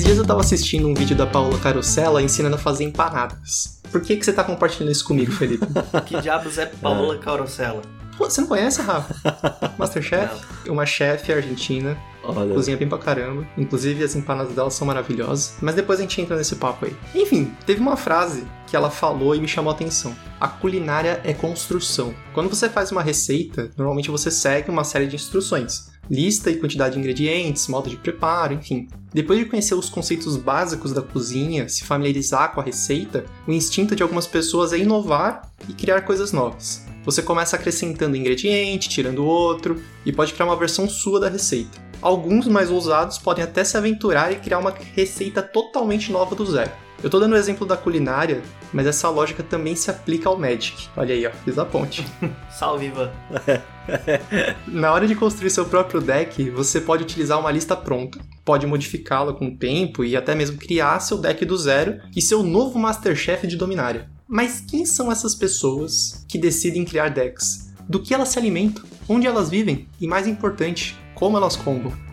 [0.00, 3.82] Esses dias eu tava assistindo um vídeo da Paula Carosella ensinando a fazer empanadas.
[3.92, 5.66] Por que, que você tá compartilhando isso comigo, Felipe?
[6.06, 7.82] que diabos é Paola Carosella?
[8.16, 9.14] Pô, você não conhece, Rafa?
[9.76, 10.42] Masterchef?
[10.66, 11.98] Uma chefe argentina.
[12.24, 12.54] Olha.
[12.54, 13.46] Cozinha bem pra caramba.
[13.58, 15.56] Inclusive, as empanadas dela são maravilhosas.
[15.60, 16.96] Mas depois a gente entra nesse papo aí.
[17.14, 20.16] Enfim, teve uma frase que ela falou e me chamou a atenção.
[20.40, 22.14] A culinária é construção.
[22.32, 25.89] Quando você faz uma receita, normalmente você segue uma série de instruções.
[26.10, 28.88] Lista e quantidade de ingredientes, modo de preparo, enfim.
[29.14, 33.94] Depois de conhecer os conceitos básicos da cozinha, se familiarizar com a receita, o instinto
[33.94, 36.84] de algumas pessoas é inovar e criar coisas novas.
[37.04, 41.78] Você começa acrescentando ingrediente, tirando outro, e pode criar uma versão sua da receita.
[42.02, 46.72] Alguns mais ousados podem até se aventurar e criar uma receita totalmente nova do zero.
[47.02, 50.88] Eu tô dando o exemplo da culinária, mas essa lógica também se aplica ao Magic.
[50.94, 52.06] Olha aí, ó, fiz a ponte.
[52.50, 53.10] Salve, Ivan.
[54.68, 59.32] Na hora de construir seu próprio deck, você pode utilizar uma lista pronta, pode modificá-la
[59.32, 63.46] com o tempo e até mesmo criar seu deck do zero e seu novo Masterchef
[63.46, 64.10] de Dominária.
[64.28, 67.72] Mas quem são essas pessoas que decidem criar decks?
[67.88, 68.84] Do que elas se alimentam?
[69.08, 69.88] Onde elas vivem?
[70.00, 72.09] E mais importante, como elas combam?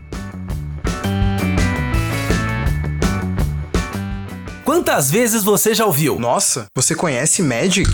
[4.78, 6.20] Quantas vezes você já ouviu?
[6.20, 7.89] Nossa, você conhece Magic?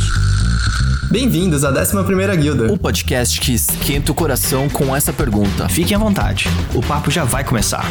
[1.10, 2.74] Bem-vindos à 11ª Guilda.
[2.74, 5.70] O podcast que esquenta o coração com essa pergunta.
[5.70, 7.86] Fiquem à vontade, o papo já vai começar.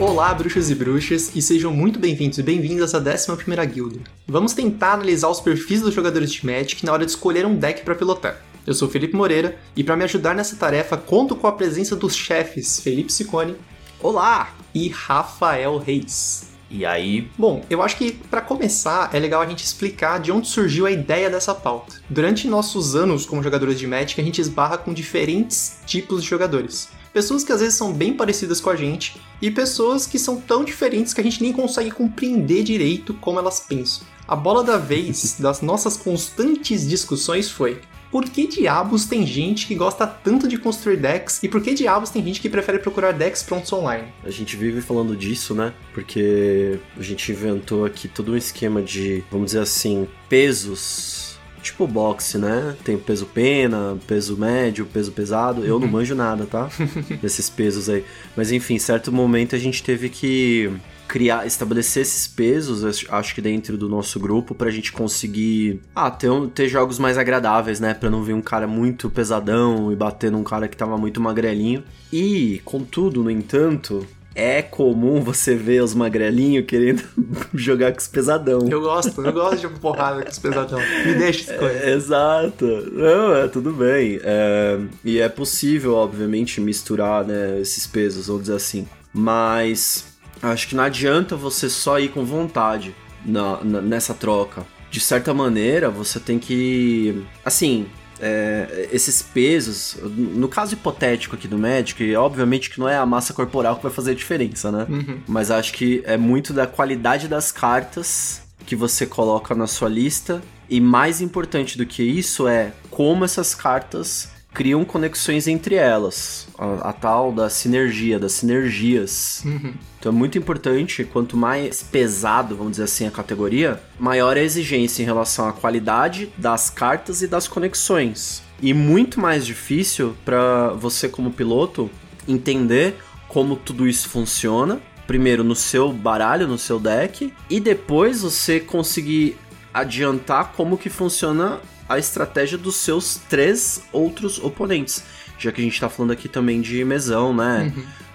[0.00, 4.00] Olá, bruxos e bruxas, e sejam muito bem-vindos e bem-vindas à 11ª Guilda.
[4.26, 7.84] Vamos tentar analisar os perfis dos jogadores de Magic na hora de escolher um deck
[7.84, 8.47] para pilotar.
[8.68, 12.14] Eu sou Felipe Moreira, e para me ajudar nessa tarefa, conto com a presença dos
[12.14, 13.56] chefes Felipe Sicone
[13.98, 14.54] Olá!
[14.74, 16.50] e Rafael Reis.
[16.70, 17.30] E aí?
[17.38, 20.90] Bom, eu acho que para começar é legal a gente explicar de onde surgiu a
[20.90, 21.94] ideia dessa pauta.
[22.10, 26.90] Durante nossos anos como jogadores de Magic, a gente esbarra com diferentes tipos de jogadores.
[27.10, 30.62] Pessoas que às vezes são bem parecidas com a gente e pessoas que são tão
[30.62, 34.06] diferentes que a gente nem consegue compreender direito como elas pensam.
[34.28, 39.74] A bola da vez das nossas constantes discussões foi: por que diabos tem gente que
[39.74, 43.42] gosta tanto de construir decks e por que diabos tem gente que prefere procurar decks
[43.42, 44.08] prontos online?
[44.24, 45.72] A gente vive falando disso, né?
[45.92, 51.28] Porque a gente inventou aqui todo um esquema de, vamos dizer assim, pesos.
[51.60, 52.76] Tipo boxe, né?
[52.84, 55.64] Tem peso pena, peso médio, peso pesado.
[55.64, 56.70] Eu não manjo nada, tá?
[57.20, 58.04] Desses pesos aí.
[58.36, 60.72] Mas enfim, certo momento a gente teve que
[61.08, 66.28] criar, estabelecer esses pesos, acho- que dentro do nosso grupo, pra gente conseguir ah, ter,
[66.30, 67.94] um- ter jogos mais agradáveis, né?
[67.94, 71.82] Pra não vir um cara muito pesadão e bater num cara que tava muito magrelinho.
[72.12, 77.02] E, contudo, no entanto, é comum você ver os magrelinhos querendo
[77.54, 78.60] jogar com os pesadão.
[78.70, 80.78] Eu gosto, eu gosto de porrada com os pesadão.
[81.04, 81.82] Me deixa escolher.
[81.84, 82.66] É, Exato.
[82.92, 84.20] Não, é tudo bem.
[84.22, 88.86] É, e é possível, obviamente, misturar né, esses pesos, vamos dizer assim.
[89.12, 90.04] Mas
[90.42, 92.94] acho que não adianta você só ir com vontade
[93.24, 94.64] na- na- nessa troca.
[94.90, 97.22] De certa maneira, você tem que.
[97.44, 97.86] Assim.
[98.20, 103.32] é, esses pesos, no caso hipotético aqui do Magic, obviamente que não é a massa
[103.32, 104.86] corporal que vai fazer a diferença, né?
[104.90, 105.20] Uhum.
[105.28, 110.42] Mas acho que é muito da qualidade das cartas que você coloca na sua lista.
[110.68, 116.48] E mais importante do que isso é como essas cartas criam conexões entre elas.
[116.58, 119.40] A, a tal da sinergia, das sinergias.
[119.44, 119.72] Uhum.
[120.00, 124.42] Então é muito importante, quanto mais pesado, vamos dizer assim, a categoria, maior é a
[124.42, 128.42] exigência em relação à qualidade das cartas e das conexões.
[128.60, 131.88] E muito mais difícil para você como piloto
[132.26, 132.96] entender
[133.28, 134.80] como tudo isso funciona.
[135.06, 139.36] Primeiro no seu baralho, no seu deck, e depois você conseguir
[139.72, 145.02] adiantar como que funciona a estratégia dos seus três outros oponentes.
[145.38, 147.72] Já que a gente tá falando aqui também de mesão, né?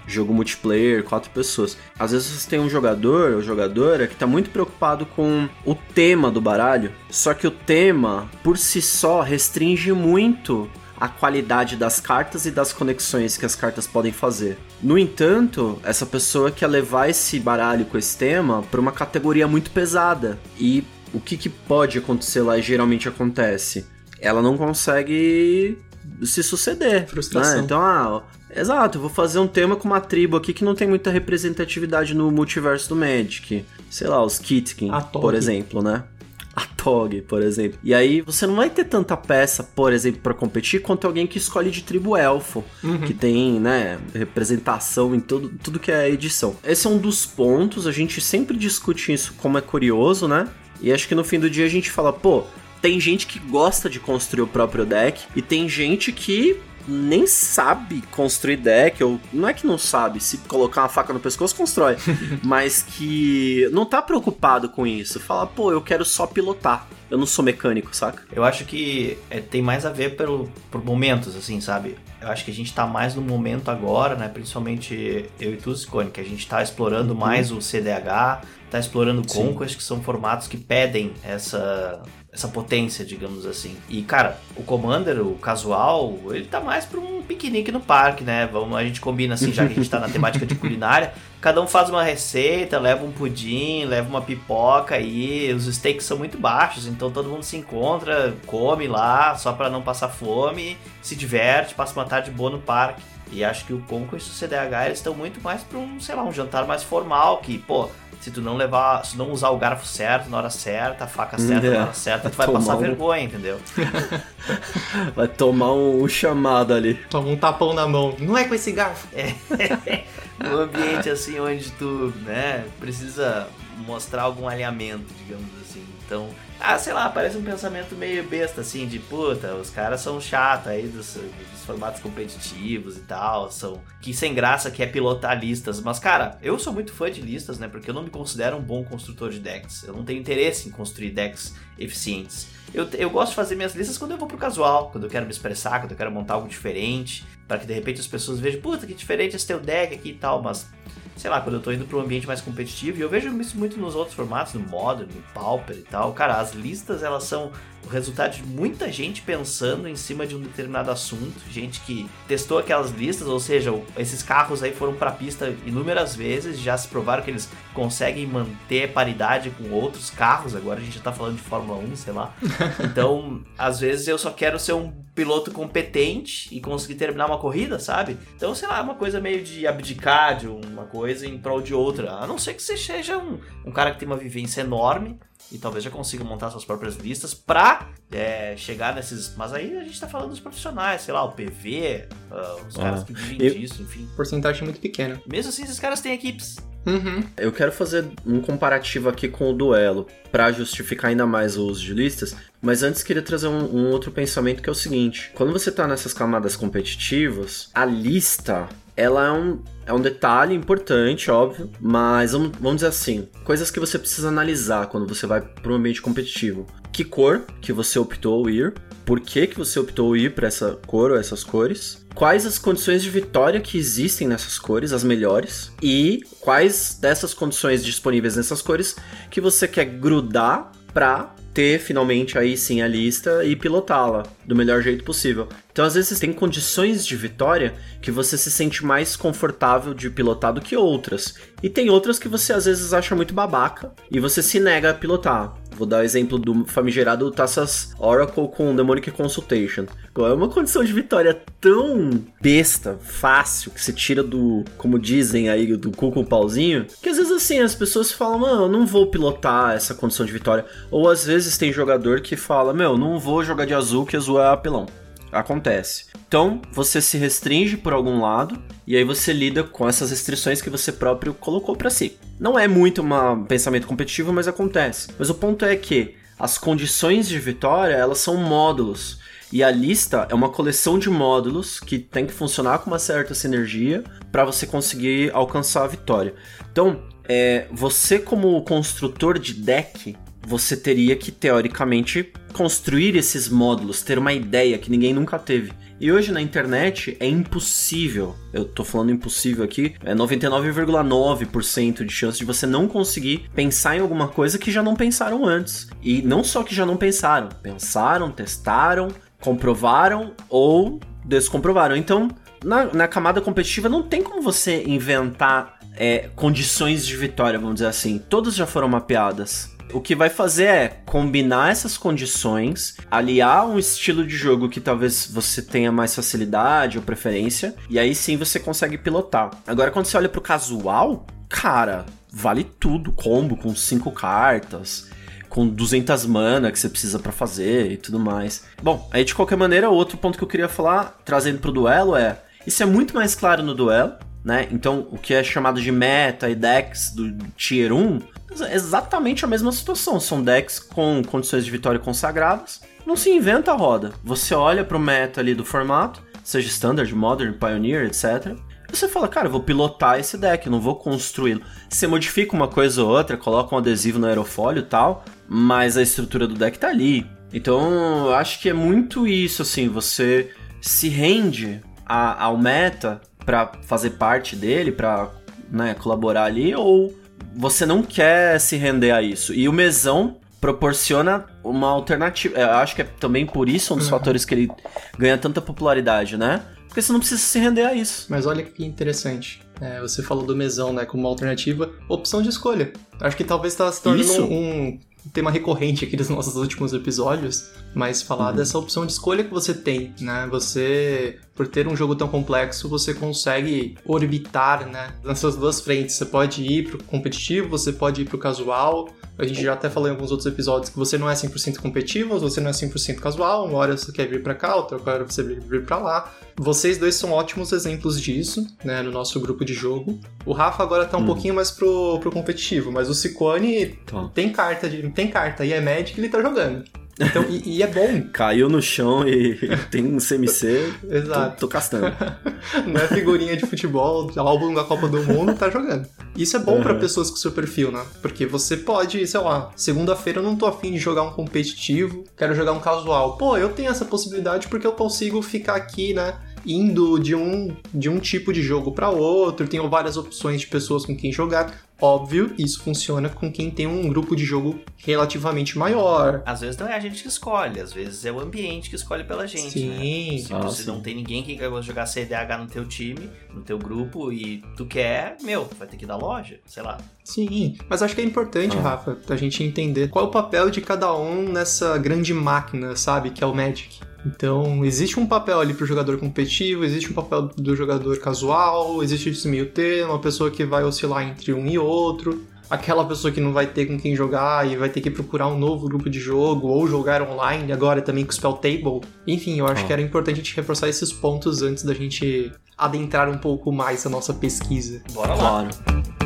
[0.07, 1.77] jogo multiplayer, quatro pessoas.
[1.97, 6.29] Às vezes você tem um jogador ou jogadora que tá muito preocupado com o tema
[6.29, 10.69] do baralho, só que o tema por si só restringe muito
[10.99, 14.57] a qualidade das cartas e das conexões que as cartas podem fazer.
[14.81, 19.69] No entanto, essa pessoa quer levar esse baralho com esse tema para uma categoria muito
[19.71, 20.39] pesada.
[20.57, 20.83] E
[21.13, 23.85] o que, que pode acontecer lá e geralmente acontece?
[24.19, 25.77] Ela não consegue
[26.23, 27.07] se suceder.
[27.07, 27.57] Frustração.
[27.57, 27.63] né?
[27.63, 28.23] Então, ah,
[28.55, 32.13] exato, eu vou fazer um tema com uma tribo aqui que não tem muita representatividade
[32.13, 33.65] no multiverso do Magic.
[33.89, 36.03] Sei lá, os Kitkin, por exemplo, né?
[36.55, 37.79] A Tog, por exemplo.
[37.83, 41.39] E aí você não vai ter tanta peça, por exemplo, pra competir quanto alguém que
[41.39, 42.63] escolhe de tribo elfo,
[43.07, 46.55] que tem, né, representação em tudo, tudo que é edição.
[46.63, 50.47] Esse é um dos pontos, a gente sempre discute isso como é curioso, né?
[50.83, 52.43] E acho que no fim do dia a gente fala, pô,
[52.81, 58.03] tem gente que gosta de construir o próprio deck e tem gente que nem sabe
[58.11, 61.95] construir deck, ou não é que não sabe, se colocar uma faca no pescoço, constrói,
[62.43, 65.19] mas que não tá preocupado com isso.
[65.19, 66.85] Fala, pô, eu quero só pilotar.
[67.09, 68.23] Eu não sou mecânico, saca?
[68.31, 71.95] Eu acho que é, tem mais a ver pelo, por momentos, assim, sabe?
[72.19, 74.27] Eu acho que a gente tá mais no momento agora, né?
[74.27, 78.41] Principalmente eu e tu, Scone, que a gente tá explorando mais o CDH,
[78.73, 79.27] tá explorando o.
[79.27, 83.77] Conquest, que são formatos que pedem essa, essa potência, digamos assim.
[83.87, 88.49] E, cara, o Commander, o casual, ele tá mais pra um piquenique no parque, né?
[88.51, 91.13] Vamos, a gente combina assim, já que a gente tá na temática de culinária.
[91.39, 96.17] Cada um faz uma receita, leva um pudim, leva uma pipoca e os stakes são
[96.17, 101.15] muito baixos, então todo mundo se encontra, come lá, só pra não passar fome, se
[101.15, 103.03] diverte, passa uma tarde boa no parque.
[103.33, 106.15] E acho que o Conquest e o CDH eles estão muito mais pra um, sei
[106.15, 107.89] lá, um jantar mais formal, que, pô,
[108.21, 111.37] se tu não levar, se não usar o garfo certo na hora certa, a faca
[111.37, 111.69] certa É.
[111.71, 113.59] na hora certa, tu vai Tomar passar um- vergonha, entendeu?
[115.15, 116.95] Vai tomar um, um chamado ali.
[117.09, 118.13] Toma um tapão na mão.
[118.19, 119.07] Não é com esse garfo.
[120.43, 123.47] um ambiente assim onde tu, né, precisa
[123.87, 125.62] mostrar algum alinhamento, digamos assim.
[126.05, 126.29] Então,
[126.59, 130.67] ah, sei lá, parece um pensamento meio besta assim, de puta, os caras são chatos
[130.67, 135.81] aí dos, dos formatos competitivos e tal, são que sem graça que é pilotar listas,
[135.81, 138.61] mas cara, eu sou muito fã de listas, né, porque eu não me considero um
[138.61, 139.83] bom construtor de decks.
[139.83, 142.47] Eu não tenho interesse em construir decks eficientes.
[142.73, 145.25] Eu, eu gosto de fazer minhas listas quando eu vou pro casual, quando eu quero
[145.25, 148.61] me expressar, quando eu quero montar algo diferente, para que de repente as pessoas vejam,
[148.61, 150.67] puta, que diferente esse teu deck aqui e tal, mas
[151.15, 153.57] sei lá, quando eu tô indo pra um ambiente mais competitivo, e eu vejo isso
[153.57, 157.51] muito nos outros formatos, no Modern, no Pauper e tal, cara, as listas elas são
[157.85, 162.57] o resultado de muita gente pensando em cima de um determinado assunto, gente que testou
[162.57, 167.23] aquelas listas, ou seja, esses carros aí foram pra pista inúmeras vezes, já se provaram
[167.23, 171.41] que eles conseguem manter paridade com outros carros, agora a gente já tá falando de
[171.41, 172.33] Fórmula 1, sei lá.
[172.83, 177.79] Então, às vezes eu só quero ser um piloto competente e conseguir terminar uma corrida,
[177.79, 178.17] sabe?
[178.35, 181.73] Então, sei lá, é uma coisa meio de abdicar de uma coisa em prol de
[181.73, 182.11] outra.
[182.13, 185.19] A não ser que você seja um, um cara que tem uma vivência enorme
[185.53, 189.35] e talvez já consiga montar suas próprias listas pra é, chegar nesses.
[189.37, 193.01] Mas aí a gente tá falando dos profissionais, sei lá, o PV, ah, os caras
[193.01, 194.09] Ah, que vivem eu- disso, enfim.
[194.15, 195.21] Porcentagem muito pequena.
[195.27, 196.57] Mesmo assim, esses caras têm equipes.
[196.85, 197.23] Uhum.
[197.37, 201.81] Eu quero fazer um comparativo aqui com o duelo, pra justificar ainda mais o uso
[201.81, 205.53] de listas, mas antes queria trazer um, um outro pensamento que é o seguinte: quando
[205.53, 211.69] você tá nessas camadas competitivas, a lista ela é um, é um detalhe importante, óbvio,
[211.79, 215.75] mas vamos, vamos dizer assim, coisas que você precisa analisar quando você vai para um
[215.75, 216.67] ambiente competitivo.
[216.91, 218.73] Que cor que você optou ir?
[219.05, 222.05] Por que, que você optou ir para essa cor ou essas cores?
[222.15, 225.71] Quais as condições de vitória que existem nessas cores, as melhores?
[225.81, 228.95] E quais dessas condições disponíveis nessas cores
[229.29, 234.81] que você quer grudar pra ter finalmente aí sim a lista e pilotá-la do melhor
[234.81, 235.47] jeito possível.
[235.71, 240.53] Então, às vezes, tem condições de vitória que você se sente mais confortável de pilotar
[240.53, 241.35] do que outras.
[241.61, 244.93] E tem outras que você às vezes acha muito babaca e você se nega a
[244.93, 245.55] pilotar.
[245.75, 249.85] Vou dar o exemplo do famigerado Taças Oracle com Demonic Consultation.
[250.15, 255.75] É uma condição de vitória tão besta, fácil, que você tira do, como dizem aí,
[255.75, 258.85] do cu com o pauzinho, que às vezes assim as pessoas falam, mano, eu não
[258.85, 260.65] vou pilotar essa condição de vitória.
[260.91, 264.39] Ou às vezes tem jogador que fala, meu, não vou jogar de azul que azul
[264.39, 264.85] é apelão.
[265.31, 266.12] Acontece.
[266.33, 270.69] Então, você se restringe por algum lado e aí você lida com essas restrições que
[270.69, 272.17] você próprio colocou pra si.
[272.39, 275.09] Não é muito um pensamento competitivo, mas acontece.
[275.19, 279.19] Mas o ponto é que as condições de vitória, elas são módulos.
[279.51, 283.35] E a lista é uma coleção de módulos que tem que funcionar com uma certa
[283.35, 286.33] sinergia para você conseguir alcançar a vitória.
[286.71, 294.17] Então, é, você como construtor de deck, você teria que teoricamente construir esses módulos, ter
[294.17, 295.71] uma ideia que ninguém nunca teve.
[296.03, 302.37] E hoje na internet é impossível, eu tô falando impossível aqui, é 99,9% de chance
[302.37, 305.87] de você não conseguir pensar em alguma coisa que já não pensaram antes.
[306.01, 309.07] E não só que já não pensaram, pensaram, testaram,
[309.39, 311.95] comprovaram ou descomprovaram.
[311.95, 312.27] Então,
[312.65, 317.87] na, na camada competitiva não tem como você inventar é, condições de vitória, vamos dizer
[317.87, 318.19] assim.
[318.19, 319.72] Todas já foram mapeadas.
[319.91, 325.29] O que vai fazer é combinar essas condições, aliar um estilo de jogo que talvez
[325.31, 329.51] você tenha mais facilidade ou preferência, e aí sim você consegue pilotar.
[329.67, 333.11] Agora, quando você olha pro casual, cara, vale tudo.
[333.11, 335.09] Combo com cinco cartas,
[335.47, 338.63] com 200 mana que você precisa pra fazer e tudo mais.
[338.81, 342.39] Bom, aí de qualquer maneira, outro ponto que eu queria falar, trazendo pro duelo é:
[342.65, 344.13] isso é muito mais claro no duelo.
[344.43, 344.67] Né?
[344.71, 348.19] Então, o que é chamado de meta e decks do Tier 1
[348.61, 350.19] é exatamente a mesma situação.
[350.19, 352.81] São decks com condições de vitória consagradas.
[353.05, 354.13] Não se inventa a roda.
[354.23, 358.55] Você olha pro meta ali do formato, seja Standard, Modern, Pioneer, etc.
[358.91, 361.61] Você fala, cara, vou pilotar esse deck, não vou construí-lo.
[361.89, 366.01] Você modifica uma coisa ou outra, coloca um adesivo no aerofólio e tal, mas a
[366.01, 367.25] estrutura do deck tá ali.
[367.51, 373.71] Então, eu acho que é muito isso, assim, você se rende a, ao meta para
[373.83, 375.29] fazer parte dele, para
[375.69, 377.13] né, colaborar ali, ou
[377.55, 379.53] você não quer se render a isso.
[379.53, 382.57] E o mesão proporciona uma alternativa.
[382.57, 384.11] Eu acho que é também por isso um dos uhum.
[384.11, 384.71] fatores que ele
[385.17, 386.63] ganha tanta popularidade, né?
[386.87, 388.27] Porque você não precisa se render a isso.
[388.29, 389.61] Mas olha que interessante.
[389.81, 392.93] É, você falou do mesão, né, como uma alternativa, opção de escolha.
[393.19, 394.99] Acho que talvez está se tornando um,
[395.33, 398.55] tema recorrente aqui dos nossos últimos episódios, mas falar uhum.
[398.55, 400.47] dessa opção de escolha que você tem, né?
[400.51, 406.15] Você, por ter um jogo tão complexo, você consegue orbitar, né, nessas duas frentes.
[406.15, 409.09] Você pode ir pro competitivo, você pode ir pro casual.
[409.37, 412.39] A gente já até falou em alguns outros episódios que você não é 100% competitivo,
[412.39, 415.43] você não é 100% casual, uma hora você quer vir para cá, outra hora você
[415.43, 416.31] quer vir para lá.
[416.55, 420.19] Vocês dois são ótimos exemplos disso, né, no nosso grupo de jogo.
[420.45, 421.25] O Rafa agora tá um hum.
[421.25, 424.29] pouquinho mais pro, pro competitivo, mas o Ciccone tá.
[424.35, 426.83] tem carta, de, tem carta e é médico e ele tá jogando.
[427.19, 428.23] Então, e, e, é bom.
[428.31, 429.55] Caiu no chão e
[429.91, 430.93] tem um CMC.
[431.09, 431.55] Exato.
[431.55, 432.07] Tô, tô castando.
[432.87, 436.07] Não é figurinha de futebol, álbum da Copa do Mundo, tá jogando.
[436.35, 436.83] Isso é bom uhum.
[436.83, 438.03] para pessoas com seu perfil, né?
[438.21, 442.55] Porque você pode, sei lá, segunda-feira eu não tô afim de jogar um competitivo, quero
[442.55, 443.37] jogar um casual.
[443.37, 446.35] Pô, eu tenho essa possibilidade porque eu consigo ficar aqui, né?
[446.65, 451.05] indo de um, de um tipo de jogo para outro, tenho várias opções de pessoas
[451.05, 451.73] com quem jogar.
[452.03, 456.43] Óbvio, isso funciona com quem tem um grupo de jogo relativamente maior.
[456.45, 459.23] Às vezes não é a gente que escolhe, às vezes é o ambiente que escolhe
[459.23, 459.71] pela gente.
[459.71, 460.31] Sim.
[460.31, 460.37] Né?
[460.39, 464.33] Se você não tem ninguém que quer jogar CDH no teu time, no teu grupo,
[464.33, 466.97] e tu quer, meu, vai ter que ir da loja, sei lá.
[467.23, 468.81] Sim, mas acho que é importante, ah.
[468.81, 473.29] Rafa, a gente entender qual é o papel de cada um nessa grande máquina, sabe,
[473.29, 474.01] que é o Magic.
[474.25, 479.29] Então, existe um papel ali pro jogador competitivo, existe um papel do jogador casual, existe
[479.29, 483.41] esse meio termo, uma pessoa que vai oscilar entre um e outro, aquela pessoa que
[483.41, 486.19] não vai ter com quem jogar e vai ter que procurar um novo grupo de
[486.19, 489.01] jogo, ou jogar online agora também com o Spell Table.
[489.27, 489.87] Enfim, eu acho ah.
[489.87, 494.05] que era importante a gente reforçar esses pontos antes da gente adentrar um pouco mais
[494.05, 495.01] a nossa pesquisa.
[495.13, 495.69] Bora lá!
[495.69, 496.22] Claro.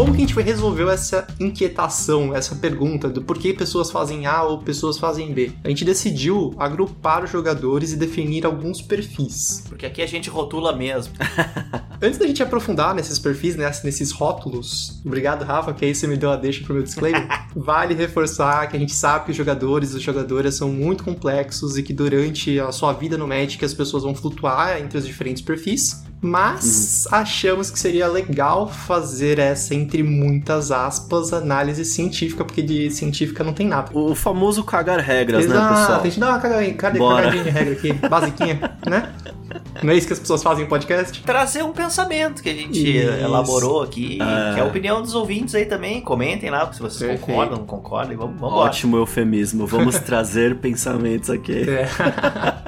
[0.00, 4.56] Como que a gente resolveu essa inquietação, essa pergunta do porquê pessoas fazem A ou
[4.56, 5.52] pessoas fazem B?
[5.62, 9.62] A gente decidiu agrupar os jogadores e definir alguns perfis.
[9.68, 11.12] Porque aqui a gente rotula mesmo.
[12.00, 16.16] Antes da gente aprofundar nesses perfis, né, nesses rótulos, obrigado, Rafa, que aí você me
[16.16, 17.28] deu a deixa pro meu disclaimer.
[17.54, 21.76] vale reforçar que a gente sabe que os jogadores e as jogadoras são muito complexos
[21.76, 25.42] e que durante a sua vida no Magic as pessoas vão flutuar entre os diferentes
[25.42, 27.18] perfis mas uhum.
[27.18, 33.54] achamos que seria legal fazer essa, entre muitas aspas, análise científica, porque de científica não
[33.54, 33.90] tem nada.
[33.96, 35.72] O famoso cagar regras, né, Exato.
[35.72, 36.00] né, pessoal?
[36.00, 39.12] A gente dá uma cagadinha, cagadinha de regra aqui, basiquinha, né?
[39.82, 41.22] Não é isso que as pessoas fazem em podcast?
[41.22, 43.10] Trazer um pensamento que a gente isso.
[43.10, 44.54] elaborou aqui, é.
[44.54, 46.00] que é a opinião dos ouvintes aí também.
[46.00, 47.26] Comentem lá se vocês Perfeito.
[47.26, 51.68] concordam, não concordam, e vamos, vamos Ótimo eufemismo, vamos trazer pensamentos aqui.
[51.68, 51.88] É.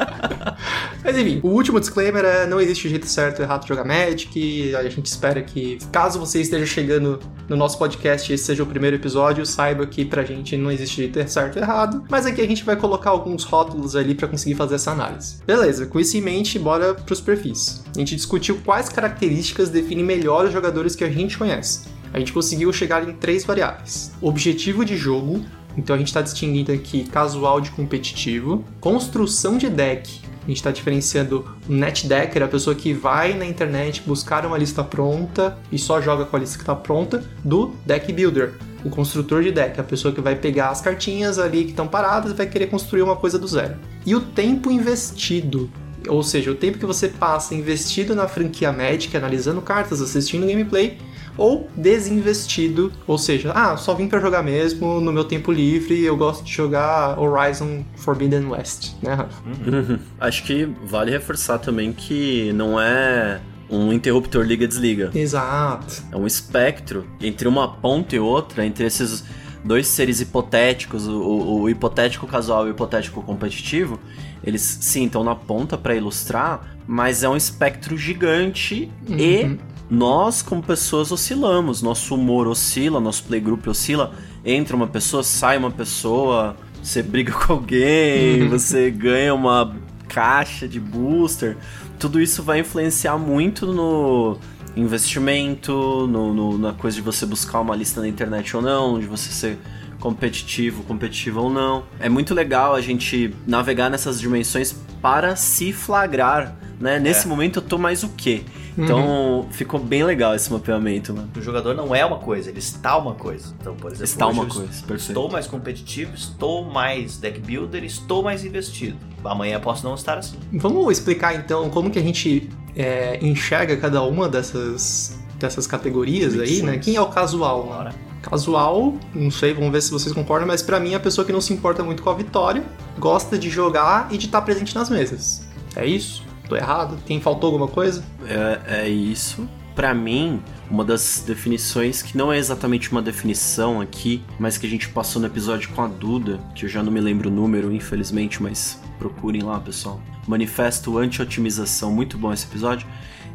[1.05, 4.75] Mas enfim, o último disclaimer é não existe jeito certo ou errado de jogar Magic.
[4.75, 7.19] A gente espera que, caso você esteja chegando
[7.49, 10.97] no nosso podcast e esse seja o primeiro episódio, saiba que pra gente não existe
[10.97, 12.05] jeito certo ou errado.
[12.09, 15.37] Mas aqui a gente vai colocar alguns rótulos ali para conseguir fazer essa análise.
[15.47, 17.83] Beleza, com isso em mente, bora pros perfis.
[17.95, 21.89] A gente discutiu quais características definem melhor os jogadores que a gente conhece.
[22.13, 25.45] A gente conseguiu chegar em três variáveis: objetivo de jogo,
[25.77, 30.71] então a gente está distinguindo aqui casual de competitivo, construção de deck, a gente está
[30.71, 36.01] diferenciando o netdecker, a pessoa que vai na internet buscar uma lista pronta e só
[36.01, 39.85] joga com a lista que está pronta, do deck builder, o construtor de deck, a
[39.85, 43.17] pessoa que vai pegar as cartinhas ali que estão paradas e vai querer construir uma
[43.17, 43.77] coisa do zero.
[44.05, 45.71] E o tempo investido,
[46.09, 50.99] ou seja, o tempo que você passa investido na franquia Magic, analisando cartas, assistindo gameplay
[51.37, 56.17] ou desinvestido, ou seja, ah, só vim para jogar mesmo no meu tempo livre, eu
[56.17, 59.43] gosto de jogar Horizon Forbidden West, né, Rafa?
[59.47, 59.99] Uhum.
[60.21, 65.11] Acho que vale reforçar também que não é um interruptor liga-desliga.
[65.15, 66.03] Exato.
[66.13, 69.25] É um espectro entre uma ponta e outra, entre esses
[69.65, 73.99] dois seres hipotéticos, o, o, o hipotético casual e o hipotético competitivo,
[74.45, 79.17] eles sim estão na ponta para ilustrar, mas é um espectro gigante uhum.
[79.19, 79.59] e
[79.95, 81.83] nós, como pessoas, oscilamos.
[81.83, 84.13] Nosso humor oscila, nosso playgroup oscila.
[84.45, 89.77] Entra uma pessoa, sai uma pessoa, você briga com alguém, você ganha uma
[90.09, 91.59] caixa de booster.
[91.99, 94.39] Tudo isso vai influenciar muito no
[94.75, 99.07] investimento, no, no- na coisa de você buscar uma lista na internet ou não, de
[99.07, 99.59] você ser
[100.01, 101.85] competitivo, competitivo ou não.
[102.01, 106.99] É muito legal a gente navegar nessas dimensões para se flagrar, né?
[106.99, 108.43] Nesse momento eu tô mais o quê?
[108.77, 111.29] Então ficou bem legal esse mapeamento, mano.
[111.37, 113.55] O jogador não é uma coisa, ele está uma coisa.
[113.61, 115.11] Então, por exemplo, Está uma eu coisa, perfeito.
[115.11, 118.97] Estou mais competitivo, estou mais deck builder, estou mais investido.
[119.25, 120.37] Amanhã posso não estar assim.
[120.53, 126.63] Vamos explicar então como que a gente é, enxerga cada uma dessas, dessas categorias aí,
[126.63, 126.79] né?
[126.79, 127.65] Quem é o casual?
[127.65, 127.73] né?
[127.73, 127.95] Bora.
[128.23, 131.33] Casual, não sei, vamos ver se vocês concordam, mas pra mim é a pessoa que
[131.33, 132.63] não se importa muito com a vitória,
[132.99, 135.43] gosta de jogar e de estar presente nas mesas.
[135.75, 136.23] É isso?
[136.53, 136.99] Tô errado?
[137.07, 138.05] Tem faltou alguma coisa?
[138.27, 139.49] É, é isso.
[139.75, 144.69] Pra mim, uma das definições que não é exatamente uma definição aqui, mas que a
[144.69, 147.73] gente passou no episódio com a Duda, que eu já não me lembro o número,
[147.73, 150.01] infelizmente, mas procurem lá, pessoal.
[150.27, 152.87] Manifesto Anti-Otimização, muito bom esse episódio.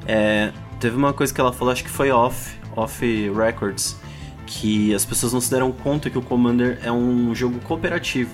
[0.05, 3.97] É, teve uma coisa que ela falou, acho que foi off, off records,
[4.47, 8.31] que as pessoas não se deram conta que o Commander é um jogo cooperativo.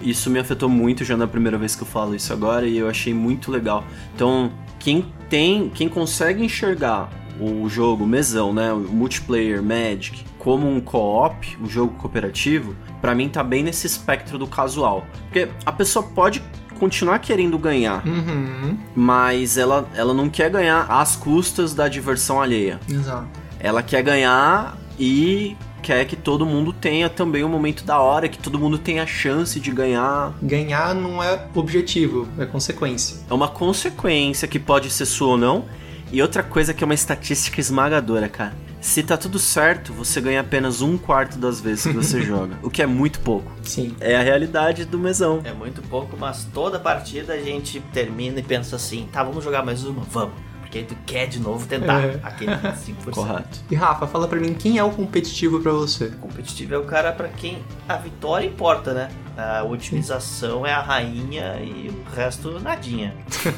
[0.00, 2.88] Isso me afetou muito já na primeira vez que eu falo isso agora e eu
[2.88, 3.84] achei muito legal.
[4.14, 10.80] Então, quem tem, quem consegue enxergar o jogo mesão, né, o multiplayer Magic como um
[10.80, 15.06] co-op, um jogo cooperativo, pra mim tá bem nesse espectro do casual.
[15.28, 16.42] Porque a pessoa pode
[16.80, 22.80] continuar querendo ganhar, Uhum, mas ela, ela não quer ganhar às custas da diversão alheia.
[22.88, 23.28] exato.
[23.60, 28.38] Ela quer ganhar e quer que todo mundo tenha também um momento da hora, que
[28.38, 30.32] todo mundo tenha a chance de ganhar.
[30.40, 33.18] Ganhar não é objetivo, é consequência.
[33.28, 35.64] É uma consequência que pode ser sua ou não.
[36.12, 38.54] E outra coisa que é uma estatística esmagadora, cara.
[38.82, 42.58] Se tá tudo certo, você ganha apenas um quarto das vezes que você joga.
[42.62, 43.50] O que é muito pouco.
[43.62, 43.96] Sim.
[43.98, 45.40] É a realidade do mesão.
[45.44, 49.64] É muito pouco, mas toda partida a gente termina e pensa assim, tá, vamos jogar
[49.64, 50.02] mais uma?
[50.02, 50.34] Vamos.
[50.72, 52.18] Porque tu quer de novo tentar É.
[52.22, 53.10] aquele 5%.
[53.12, 53.60] Correto.
[53.70, 56.06] E Rafa, fala pra mim, quem é o competitivo pra você?
[56.18, 59.10] competitivo é o cara pra quem a vitória importa, né?
[59.36, 63.14] A otimização é a rainha e o resto nadinha.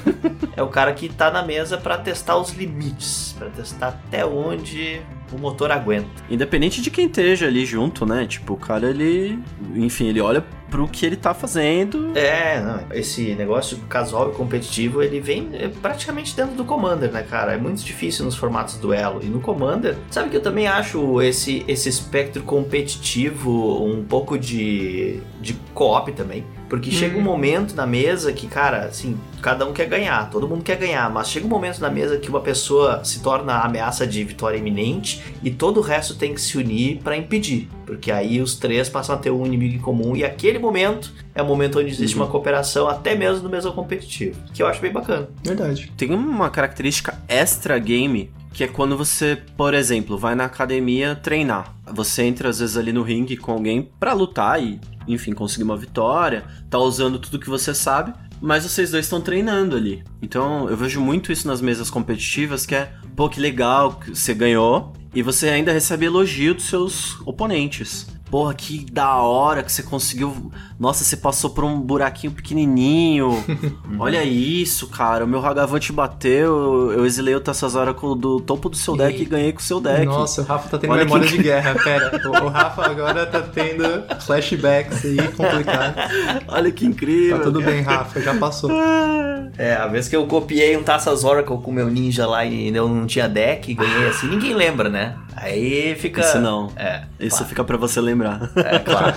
[0.56, 5.00] é o cara que tá na mesa pra testar os limites, pra testar até onde
[5.34, 6.08] o motor aguenta.
[6.30, 8.26] Independente de quem esteja ali junto, né?
[8.26, 9.38] Tipo, o cara, ele.
[9.74, 12.16] Enfim, ele olha pro que ele tá fazendo.
[12.16, 17.22] É, não, esse negócio casual e competitivo, ele vem é, praticamente dentro do Commander, né,
[17.22, 17.52] cara?
[17.52, 19.20] É muito difícil nos formatos duelo.
[19.22, 25.20] E no Commander, sabe que eu também acho esse, esse espectro competitivo um pouco de,
[25.40, 26.44] de co-op também.
[26.74, 30.64] Porque chega um momento na mesa que, cara, assim, cada um quer ganhar, todo mundo
[30.64, 34.04] quer ganhar, mas chega um momento na mesa que uma pessoa se torna a ameaça
[34.04, 37.68] de vitória iminente e todo o resto tem que se unir pra impedir.
[37.86, 41.40] Porque aí os três passam a ter um inimigo em comum e aquele momento é
[41.40, 44.36] o momento onde existe uma cooperação, até mesmo no mesmo competitivo.
[44.52, 45.28] Que eu acho bem bacana.
[45.44, 45.92] Verdade.
[45.96, 51.74] Tem uma característica extra game que é quando você, por exemplo, vai na academia treinar.
[51.92, 55.76] Você entra às vezes ali no ringue com alguém pra lutar e, enfim, conseguir uma
[55.76, 60.04] vitória, tá usando tudo que você sabe, mas vocês dois estão treinando ali.
[60.20, 64.34] Então, eu vejo muito isso nas mesas competitivas, que é, pô, que legal que você
[64.34, 68.06] ganhou e você ainda recebe elogio dos seus oponentes.
[68.34, 70.50] Porra, que da hora que você conseguiu.
[70.76, 73.44] Nossa, você passou por um buraquinho pequenininho.
[73.96, 75.24] Olha isso, cara.
[75.24, 76.90] O meu Hagavante bateu.
[76.90, 79.80] Eu exilei o Tassas Oracle do topo do seu deck e, ganhei com o seu
[79.80, 80.04] deck.
[80.06, 82.20] Nossa, o Rafa tá tendo Olha memória que de guerra, pera.
[82.24, 83.84] O, o Rafa agora tá tendo
[84.20, 85.94] flashbacks aí complicado.
[86.48, 87.38] Olha que incrível.
[87.38, 88.68] Tá tudo bem, Rafa, já passou.
[89.56, 92.88] É, a vez que eu copiei um Taças Oracle com meu ninja lá e eu
[92.88, 95.14] não tinha deck e ganhei assim, ninguém lembra, né?
[95.36, 96.20] Aí fica.
[96.20, 96.72] Isso não.
[96.76, 97.02] É.
[97.18, 97.48] Isso claro.
[97.48, 98.23] fica pra você lembrar.
[98.56, 99.14] É, claro.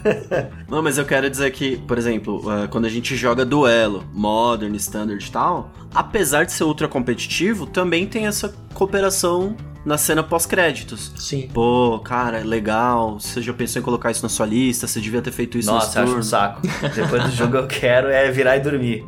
[0.68, 4.74] Não, mas eu quero dizer que, por exemplo, eh, quando a gente joga duelo, Modern,
[4.74, 11.12] Standard e tal, apesar de ser ultra competitivo, também tem essa cooperação na cena pós-créditos.
[11.16, 11.48] Sim.
[11.52, 13.18] Pô, cara, legal.
[13.18, 14.86] Você já pensou em colocar isso na sua lista?
[14.86, 16.62] Você devia ter feito isso Nossa, eu acho um saco.
[16.94, 19.04] Depois do jogo eu quero é virar e dormir.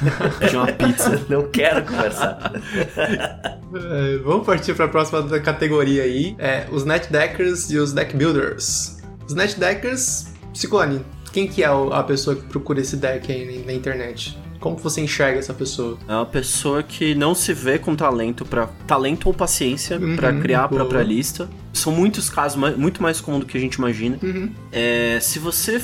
[0.48, 1.24] Tinha uma pizza.
[1.28, 2.52] Não quero conversar.
[2.96, 6.34] É, vamos partir pra próxima da categoria aí.
[6.38, 8.98] É, os netdeckers e os deck builders.
[9.26, 14.38] Os netdeckers, Ciclone, quem que é a pessoa que procura esse deck aí na internet?
[14.64, 15.98] Como você enxerga essa pessoa?
[16.08, 20.32] É uma pessoa que não se vê com talento para talento ou paciência Uhum, pra
[20.32, 20.80] criar a boa.
[20.80, 21.50] própria lista.
[21.70, 24.18] São muitos casos, muito mais comum do que a gente imagina.
[24.22, 24.50] Uhum.
[24.72, 25.82] É, se você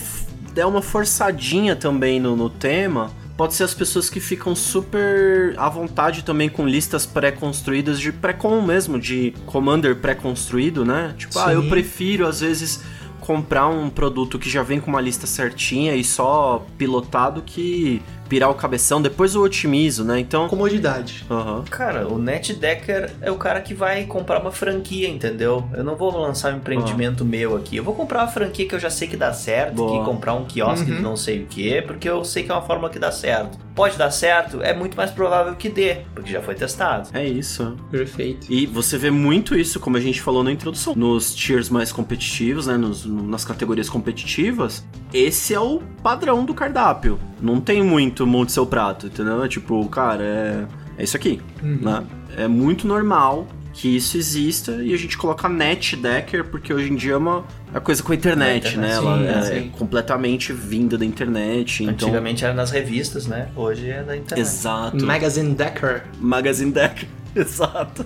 [0.55, 5.69] der uma forçadinha também no, no tema, pode ser as pessoas que ficam super à
[5.69, 11.15] vontade também com listas pré-construídas de pré-com mesmo, de commander pré-construído, né?
[11.19, 11.69] Tipo, ah, eu Sim.
[11.69, 12.83] prefiro às vezes
[13.21, 18.49] comprar um produto que já vem com uma lista certinha e só pilotado que pirar
[18.49, 20.21] o cabeção, depois eu otimizo, né?
[20.21, 21.25] Então, Comodidade.
[21.29, 21.65] Aham.
[21.69, 25.69] Cara, o NetDecker é o cara que vai comprar uma franquia, entendeu?
[25.75, 27.77] Eu não vou lançar um empreendimento meu aqui.
[27.77, 29.99] Eu vou comprar uma franquia que eu já sei que dá certo, Boa.
[29.99, 30.97] que comprar um quiosque Uhum.
[30.99, 33.59] de não sei o que, porque eu sei que é uma fórmula que dá certo.
[33.75, 34.63] Pode dar certo?
[34.63, 37.09] É muito mais provável que dê, porque já foi testado.
[37.13, 37.77] É isso.
[37.91, 38.47] Perfeito.
[38.53, 42.67] E você vê muito isso, como a gente falou na introdução, nos tiers mais competitivos,
[42.69, 42.77] né?
[42.77, 44.85] Nos- no- nas categorias competitivas.
[45.13, 47.19] Esse é o padrão do cardápio.
[47.41, 49.43] Não tem muito monte seu prato, entendeu?
[49.43, 50.67] É tipo, cara, é,
[50.99, 52.05] é isso aqui, né?
[52.37, 56.97] É muito normal que isso exista e a gente coloca net decker porque hoje em
[56.97, 58.89] dia é uma é coisa com a internet, né?
[58.89, 59.69] internet, Ela sim, é sim.
[59.71, 63.49] completamente vinda da internet, então Antigamente era nas revistas, né?
[63.55, 64.41] Hoje é da internet.
[64.41, 65.05] exato.
[65.05, 66.03] Magazine Decker.
[66.19, 67.09] Magazine Decker.
[67.35, 68.05] Exato.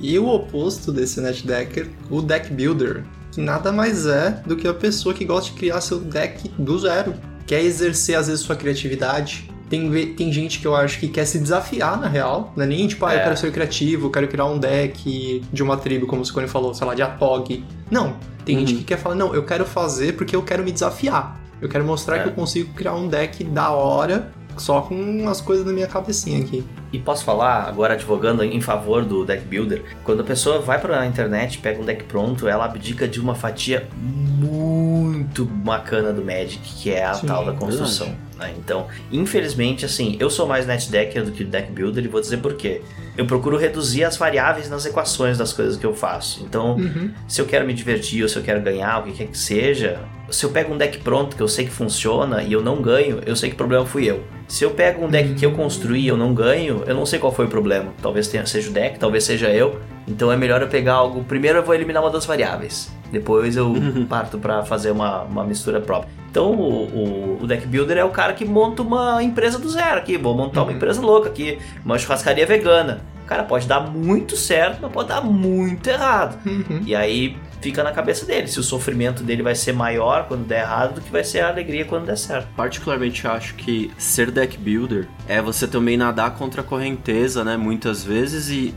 [0.00, 4.74] E o oposto desse NetDecker, o Deck Builder, que nada mais é do que a
[4.74, 7.14] pessoa que gosta de criar seu deck do zero.
[7.46, 9.50] Quer exercer, às vezes, sua criatividade.
[9.72, 12.52] Tem, tem gente que eu acho que quer se desafiar, na real.
[12.54, 13.22] Não é nem tipo, ah, eu É.
[13.22, 16.74] quero ser criativo, eu quero criar um deck de uma tribo, como o Scone falou,
[16.74, 17.64] sei lá, de Atog.
[17.90, 18.16] Não.
[18.44, 18.78] Tem gente Uhum.
[18.80, 21.40] que quer falar, não, eu quero fazer porque eu quero me desafiar.
[21.58, 22.22] Eu quero mostrar É.
[22.22, 26.40] que eu consigo criar um deck da hora, só com as coisas na minha cabecinha
[26.44, 26.62] aqui.
[26.92, 31.06] E posso falar, agora advogando em favor do deck builder, quando a pessoa vai pra
[31.06, 36.90] internet, pega um deck pronto, ela abdica de uma fatia muito bacana do Magic, que
[36.90, 38.14] é a Sim, tal da construção.
[38.42, 38.54] Né?
[38.58, 42.38] Então, infelizmente, assim, eu sou mais net decker do que deck builder e vou dizer
[42.38, 42.80] por quê.
[43.16, 46.42] Eu procuro reduzir as variáveis nas equações das coisas que eu faço.
[46.44, 47.10] Então, Uhum.
[47.28, 50.00] se eu quero me divertir ou se eu quero ganhar, o que quer que seja,
[50.32, 53.20] se eu pego um deck pronto que eu sei que funciona e eu não ganho,
[53.26, 54.22] eu sei que o problema fui eu.
[54.48, 57.18] Se eu pego um deck que eu construí e eu não ganho, eu não sei
[57.18, 57.92] qual foi o problema.
[58.02, 59.78] Talvez tenha, seja o deck, talvez seja eu.
[60.06, 61.22] Então é melhor eu pegar algo.
[61.24, 62.92] Primeiro eu vou eliminar uma das variáveis.
[63.10, 63.72] Depois eu
[64.08, 66.10] parto pra fazer uma, uma mistura própria.
[66.30, 69.98] Então o, o- o deck builder é o cara que monta uma empresa do zero
[69.98, 70.16] aqui.
[70.18, 73.00] Vou montar uma empresa louca aqui, uma churrascaria vegana.
[73.26, 76.38] Cara, pode dar muito certo, mas pode dar muito errado.
[76.46, 76.82] Uhum.
[76.84, 80.62] E aí fica na cabeça dele se o sofrimento dele vai ser maior quando der
[80.62, 82.48] errado do que vai ser a alegria quando der certo.
[82.56, 87.56] Particularmente acho que ser deck builder é você também nadar contra a correnteza, né?
[87.56, 88.74] Muitas vezes e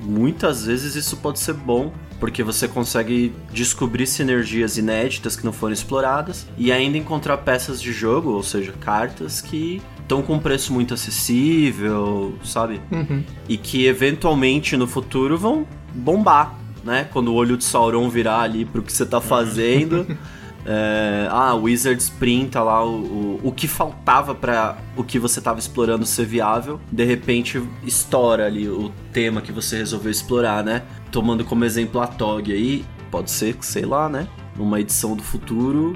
[0.00, 5.74] muitas vezes isso pode ser bom porque você consegue descobrir sinergias inéditas que não foram
[5.74, 10.72] exploradas e ainda encontrar peças de jogo, ou seja, cartas que estão com um preço
[10.72, 12.80] muito acessível, sabe?
[12.92, 13.24] Uhum.
[13.48, 17.08] E que eventualmente no futuro vão bombar, né?
[17.12, 20.06] Quando o olho de Sauron virar ali pro que você tá fazendo.
[20.68, 25.40] É, ah, o Wizards printa lá o, o, o que faltava para o que você
[25.40, 26.80] tava explorando ser viável.
[26.90, 30.82] De repente estoura ali o tema que você resolveu explorar, né?
[31.12, 34.26] Tomando como exemplo a Tog aí, pode ser que, sei lá, né?
[34.56, 35.92] Numa edição do futuro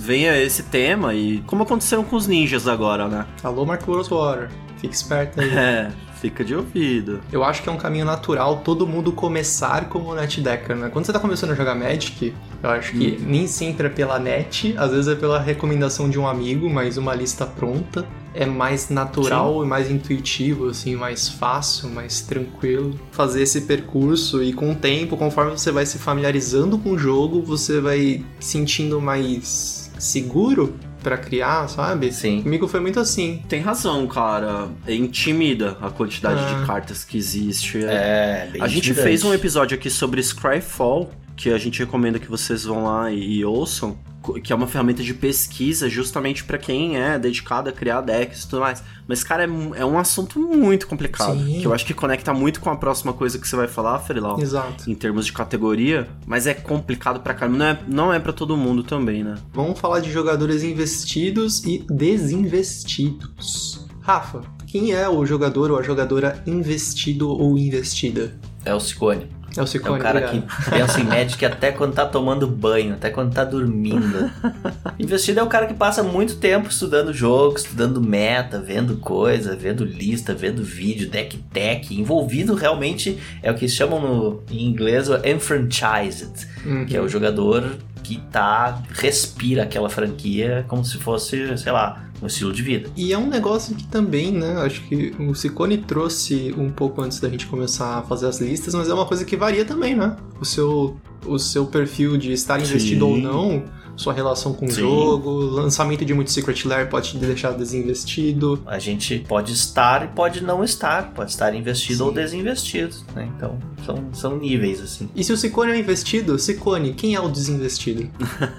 [0.00, 3.26] venha esse tema e como aconteceram com os ninjas agora, né?
[3.42, 4.50] Alô, Marco Rosewater.
[4.76, 5.48] Fique esperto aí.
[5.58, 7.20] É, fica de ouvido.
[7.32, 10.88] Eu acho que é um caminho natural todo mundo começar como netdecker, né?
[10.92, 14.74] Quando você tá começando a jogar Magic, eu acho que nem sempre é pela net,
[14.76, 18.04] às vezes é pela recomendação de um amigo, mas uma lista pronta
[18.34, 24.52] é mais natural e mais intuitivo, assim, mais fácil, mais tranquilo fazer esse percurso e
[24.52, 29.90] com o tempo, conforme você vai se familiarizando com o jogo, você vai sentindo mais
[29.98, 30.74] seguro
[31.08, 32.12] pra criar, sabe?
[32.12, 32.42] Sim.
[32.42, 33.42] Comigo foi muito assim.
[33.48, 34.68] Tem razão, cara.
[34.86, 36.60] É intimida a quantidade Ah.
[36.60, 37.82] de cartas que existe.
[37.84, 42.28] É, bem a gente fez um episódio aqui sobre Scryfall, que a gente recomenda que
[42.28, 43.96] vocês vão lá e, e ouçam,
[44.34, 48.48] que é uma ferramenta de pesquisa justamente pra quem é dedicado a criar decks e
[48.48, 48.82] tudo mais.
[49.06, 49.48] Mas, cara, é,
[49.80, 51.60] é um assunto muito complicado, Sim.
[51.60, 54.40] que eu acho que conecta muito com a próxima coisa que você vai falar, Ferilau.
[54.40, 54.90] Exato.
[54.90, 57.58] Em termos de categoria, mas é complicado pra caramba.
[57.58, 59.36] Não é, não é pra todo mundo também, né?
[59.52, 63.86] Vamos falar de jogadores investidos e desinvestidos.
[64.00, 68.38] Rafa, quem é o jogador ou a jogadora investido ou investida?
[68.64, 69.37] É o Ciccone.
[69.58, 70.46] É o É o cara obrigado.
[70.64, 74.30] que pensa em Magic até quando tá tomando banho, até quando tá dormindo.
[74.98, 79.84] Investido é o cara que passa muito tempo estudando jogo, estudando meta, vendo coisa, vendo
[79.84, 85.16] lista, vendo vídeo, deck tech, envolvido realmente é o que chamam no, em inglês o
[85.26, 86.84] enfranchised, Uhum.
[86.86, 92.26] que é o jogador que tá respira aquela franquia como se fosse, sei lá, um
[92.26, 92.90] estilo de vida.
[92.96, 94.60] E é um negócio que também, né?
[94.62, 98.74] Acho que o Ciccone trouxe um pouco antes da gente começar a fazer as listas,
[98.74, 100.16] mas é uma coisa que varia também, né?
[100.40, 103.12] O seu, o seu perfil de estar investido Sim.
[103.12, 103.64] ou não
[103.98, 104.80] sua relação com o Sim.
[104.80, 108.62] jogo, lançamento de muito Secret Lair pode te deixar desinvestido.
[108.64, 112.04] A gente pode estar e pode não estar, pode estar investido Sim.
[112.04, 113.28] ou desinvestido, né?
[113.36, 115.08] Então, são, são níveis, assim.
[115.14, 118.08] E se o Ciccone é o investido, Ciccone, quem é o desinvestido?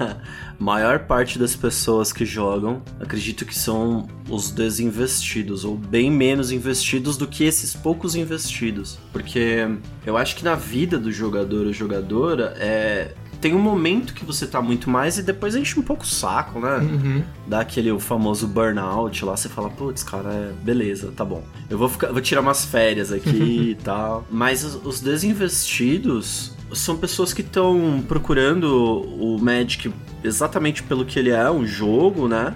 [0.59, 7.15] Maior parte das pessoas que jogam, acredito que são os desinvestidos, ou bem menos investidos
[7.15, 8.99] do que esses poucos investidos.
[9.13, 9.67] Porque
[10.05, 13.13] eu acho que na vida do jogador ou jogadora é.
[13.41, 16.59] Tem um momento que você tá muito mais e depois enche um pouco o saco,
[16.59, 16.77] né?
[16.77, 17.23] Uhum.
[17.47, 21.43] Dá aquele o famoso burnout lá, você fala, putz, cara, é, beleza, tá bom.
[21.69, 24.25] Eu vou ficar, vou tirar umas férias aqui e tal.
[24.29, 29.91] Mas os, os desinvestidos são pessoas que estão procurando o Magic
[30.23, 32.55] exatamente pelo que ele é, um jogo, né?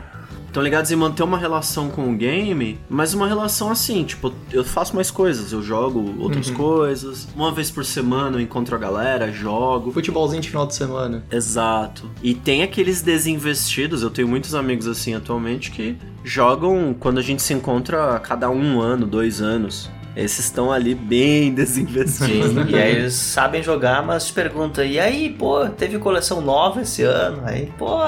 [0.53, 4.63] Estão ligados em manter uma relação com o game, mas uma relação assim, tipo, eu
[4.63, 6.53] faço mais coisas, eu jogo outras Uhum.
[6.53, 7.27] coisas.
[7.35, 9.91] Uma vez por semana eu encontro a galera, jogo.
[9.91, 11.23] Futebolzinho de final de semana.
[11.31, 12.07] Exato.
[12.21, 17.41] E tem aqueles desinvestidos, eu tenho muitos amigos assim atualmente que jogam quando a gente
[17.41, 19.89] se encontra a cada um ano, dois anos.
[20.15, 22.69] Esses estão ali bem desinvestidos.
[22.69, 27.03] E aí eles sabem jogar, mas te perguntam, e aí, pô, teve coleção nova esse
[27.03, 27.41] ano?
[27.45, 27.99] Aí, pô,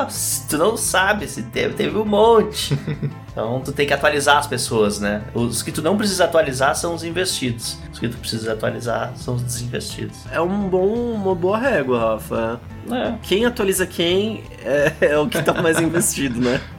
[0.50, 2.78] tu não sabe se teve, teve um monte.
[3.36, 5.22] Então tu tem que atualizar as pessoas, né?
[5.34, 7.78] Os que tu não precisa atualizar são os investidos.
[7.96, 10.18] Os que tu precisa atualizar são os desinvestidos.
[10.30, 12.60] É um bom, uma boa régua, Rafa.
[12.92, 16.60] É, Quem atualiza quem é, é o que tá mais investido, né?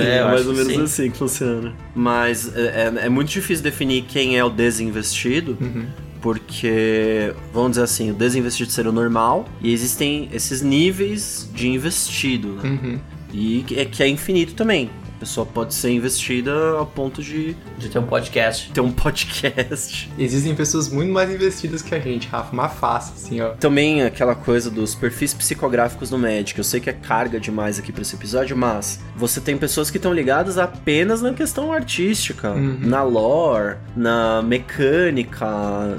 [0.00, 0.82] É, eu mais ou menos sim.
[0.82, 1.72] assim que funciona.
[1.94, 5.86] Mas é, é- é muito difícil definir quem é o desinvestido, Uhum.
[6.20, 12.54] porque, vamos dizer assim, o desinvestido seria o normal, e existem esses níveis de investido,
[12.54, 12.68] né?
[12.70, 12.98] Uhum.
[13.32, 14.90] E que é, que é infinito também.
[15.16, 18.70] A pessoa pode ser investida ao ponto de de ter um podcast.
[18.70, 20.10] ter um podcast.
[20.18, 22.52] Existem pessoas muito mais investidas que a gente, Rafa.
[22.52, 23.50] Uma face, assim, ó.
[23.54, 26.56] Também aquela coisa dos perfis psicográficos do Magic.
[26.58, 29.96] Eu sei que é carga demais aqui pra esse episódio, mas você tem pessoas que
[29.96, 32.78] estão ligadas apenas na questão artística, Uhum.
[32.82, 35.46] na lore, na mecânica,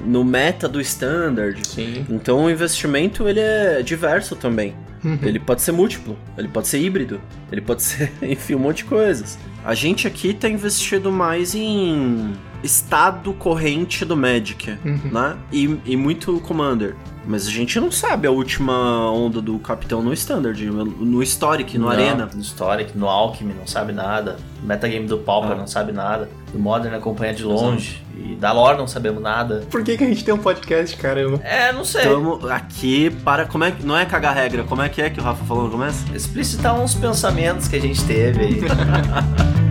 [0.06, 1.67] no meta do standard.
[1.67, 2.06] Sim.
[2.10, 4.75] Então o investimento ele é diverso também.
[5.07, 5.19] Uhum.
[5.21, 8.85] Ele pode ser múltiplo, ele pode ser híbrido, ele pode ser, enfim, um monte de
[8.85, 9.37] coisas.
[9.63, 14.99] A gente aqui tá investido mais em estado corrente do Magic, Uhum.
[15.11, 15.37] né?
[15.51, 16.95] E, e muito Commander.
[17.29, 21.85] Mas a gente não sabe a última onda do Capitão no Standard, no Historic, no
[21.87, 22.29] Não, Arena.
[22.33, 24.37] No Historic, no Alchemy, não sabe nada.
[24.61, 25.55] No metagame do Pauper, Ah.
[25.55, 26.29] não sabe nada.
[26.53, 28.01] Do Modern acompanha de longe.
[28.17, 29.63] E da lore não sabemos nada.
[29.69, 31.39] Por que, que a gente tem um podcast, caramba?
[31.43, 32.01] É, não sei.
[32.01, 33.45] Estamos aqui para.
[33.45, 33.85] Como é que.
[33.85, 36.05] Não é cagar regra, como é que é que o Rafa falou no começo?
[36.15, 38.61] Explicitar uns pensamentos que a gente teve aí.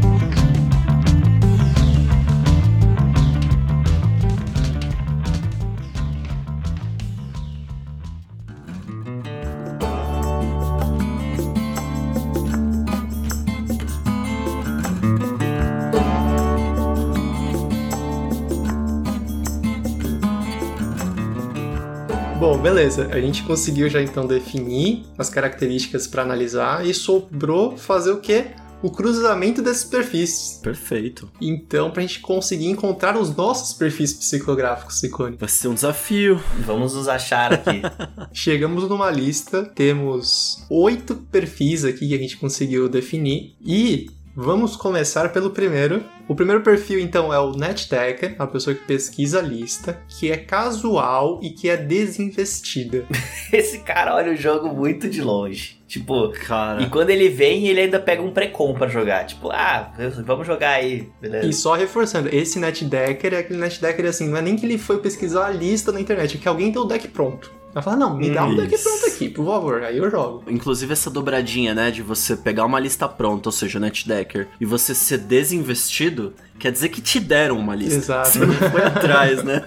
[22.87, 23.09] beleza.
[23.12, 28.46] A gente conseguiu já então definir as características para analisar e sobrou fazer o quê?
[28.83, 30.61] O cruzamento desses perfis.
[30.62, 31.29] Perfeito.
[31.40, 35.37] Então, pra gente conseguir encontrar os nossos perfis psicográficos, Ciclone.
[35.37, 36.40] Vai ser um desafio.
[36.61, 37.83] Vamos nos achar aqui.
[38.33, 45.33] Chegamos numa lista, temos oito perfis aqui que a gente conseguiu definir e vamos começar
[45.33, 46.05] pelo primeiro.
[46.29, 50.37] O primeiro perfil então é o NetDecker, a pessoa que pesquisa a lista, que é
[50.37, 53.07] casual e que é desinvestida.
[53.51, 55.81] Esse cara olha o jogo muito de longe.
[55.88, 56.83] Tipo, Cara.
[56.83, 59.25] e quando ele vem, ele ainda pega um pré-com pra jogar.
[59.25, 59.92] Tipo, ah,
[60.25, 61.46] vamos jogar aí, beleza.
[61.46, 64.99] E só reforçando, esse NetDecker é aquele NetDecker assim, não é nem que ele foi
[64.99, 67.53] pesquisar a lista na internet, é que alguém tem o deck pronto.
[67.77, 70.45] Vai falar, não, me dá um deck pronto aqui, por favor, aí eu jogo.
[70.49, 74.95] Inclusive essa dobradinha, né, de você pegar uma lista pronta, ou seja, NetDecker, e você
[74.95, 77.97] ser desinvestido, quer dizer que te deram uma lista.
[77.97, 78.31] Exato.
[78.31, 79.62] Você não foi atrás, né?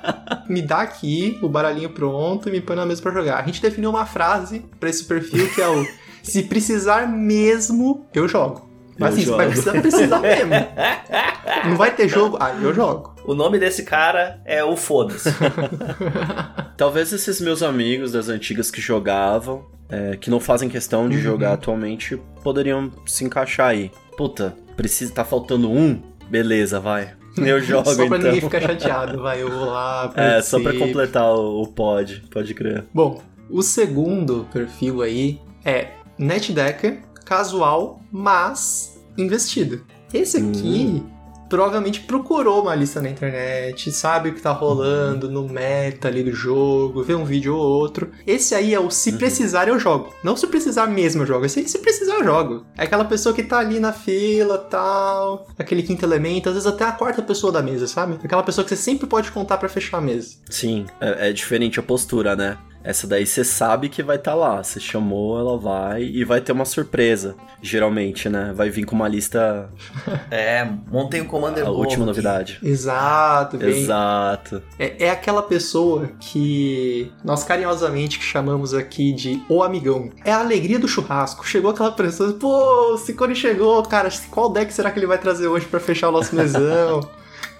[0.46, 3.38] me dá aqui o baralhinho pronto e me põe na mesa pra jogar.
[3.38, 5.86] A gente definiu uma frase pra esse perfil que é o
[6.22, 8.68] se precisar mesmo, eu jogo.
[8.98, 10.52] Mas Eu assim, vai precisar, precisar mesmo.
[11.64, 12.36] Não vai ter jogo?
[12.38, 13.13] Ah, eu jogo.
[13.24, 15.30] O nome desse cara é o Foda-se.
[16.76, 21.22] Talvez esses meus amigos das antigas que jogavam, é, que não fazem questão de Uhum.
[21.22, 23.90] jogar atualmente, poderiam se encaixar aí.
[24.16, 26.00] Puta, precisa, tá faltando um?
[26.28, 27.14] Beleza, vai.
[27.38, 28.18] Eu jogo só pra então.
[28.18, 30.12] ninguém ficar chateado, vai, eu vou lá.
[30.16, 32.84] É, só pra completar o, o pod, pode crer.
[32.92, 39.84] Bom, o segundo perfil aí é NetDecker, casual, mas investido.
[40.12, 41.02] Esse aqui
[41.48, 46.32] provavelmente procurou uma lista na internet, sabe o que tá rolando no meta ali do
[46.32, 48.10] jogo, vê um vídeo ou outro.
[48.26, 50.12] Esse aí é o se precisar eu jogo.
[50.22, 51.46] Não se precisar mesmo eu jogo.
[51.46, 52.66] Esse aí se precisar eu jogo.
[52.76, 56.84] É aquela pessoa que tá ali na fila tal, aquele quinto elemento, às vezes até
[56.84, 58.18] a quarta pessoa da mesa, sabe?
[58.22, 60.36] Aquela pessoa que você sempre pode contar pra fechar a mesa.
[60.50, 62.58] Sim, é, é diferente a postura, né?
[62.84, 64.62] Essa daí você sabe que vai estar tá lá.
[64.62, 67.34] Você chamou, ela vai e vai ter uma surpresa.
[67.62, 68.52] Geralmente, né?
[68.54, 69.70] Vai vir com uma lista.
[70.30, 72.06] É, montei um Commander a novo última aqui.
[72.06, 72.58] novidade.
[72.62, 73.68] Exato, bem.
[73.68, 74.62] Exato.
[74.78, 80.10] É, é aquela pessoa que nós carinhosamente chamamos aqui de o amigão.
[80.24, 81.46] É a alegria do churrasco.
[81.46, 85.46] Chegou aquela pessoa, pô, o Ciccone chegou, cara, qual deck será que ele vai trazer
[85.46, 87.08] hoje pra fechar o nosso mesão?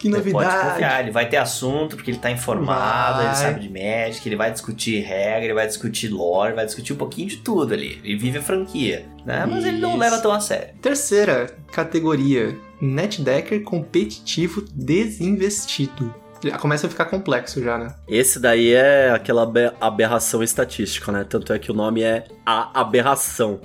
[0.05, 0.71] Que Você Pode novidade.
[0.71, 3.27] confiar, ele vai ter assunto, porque ele tá informado, Vai.
[3.27, 6.97] ele sabe de Magic, ele vai discutir regra, ele vai discutir lore, vai discutir um
[6.97, 8.01] pouquinho de tudo ali.
[8.05, 9.47] Ele vive a franquia, né?
[9.49, 9.99] Mas ele não Isso.
[9.99, 10.75] leva tão a sério.
[10.83, 16.15] Terceira categoria: netdecker competitivo desinvestido.
[16.45, 17.95] Já começa a ficar complexo já, né?
[18.07, 21.25] Esse daí é aquela abe- aberração estatística, né?
[21.29, 23.61] Tanto é que o nome é A Aberração.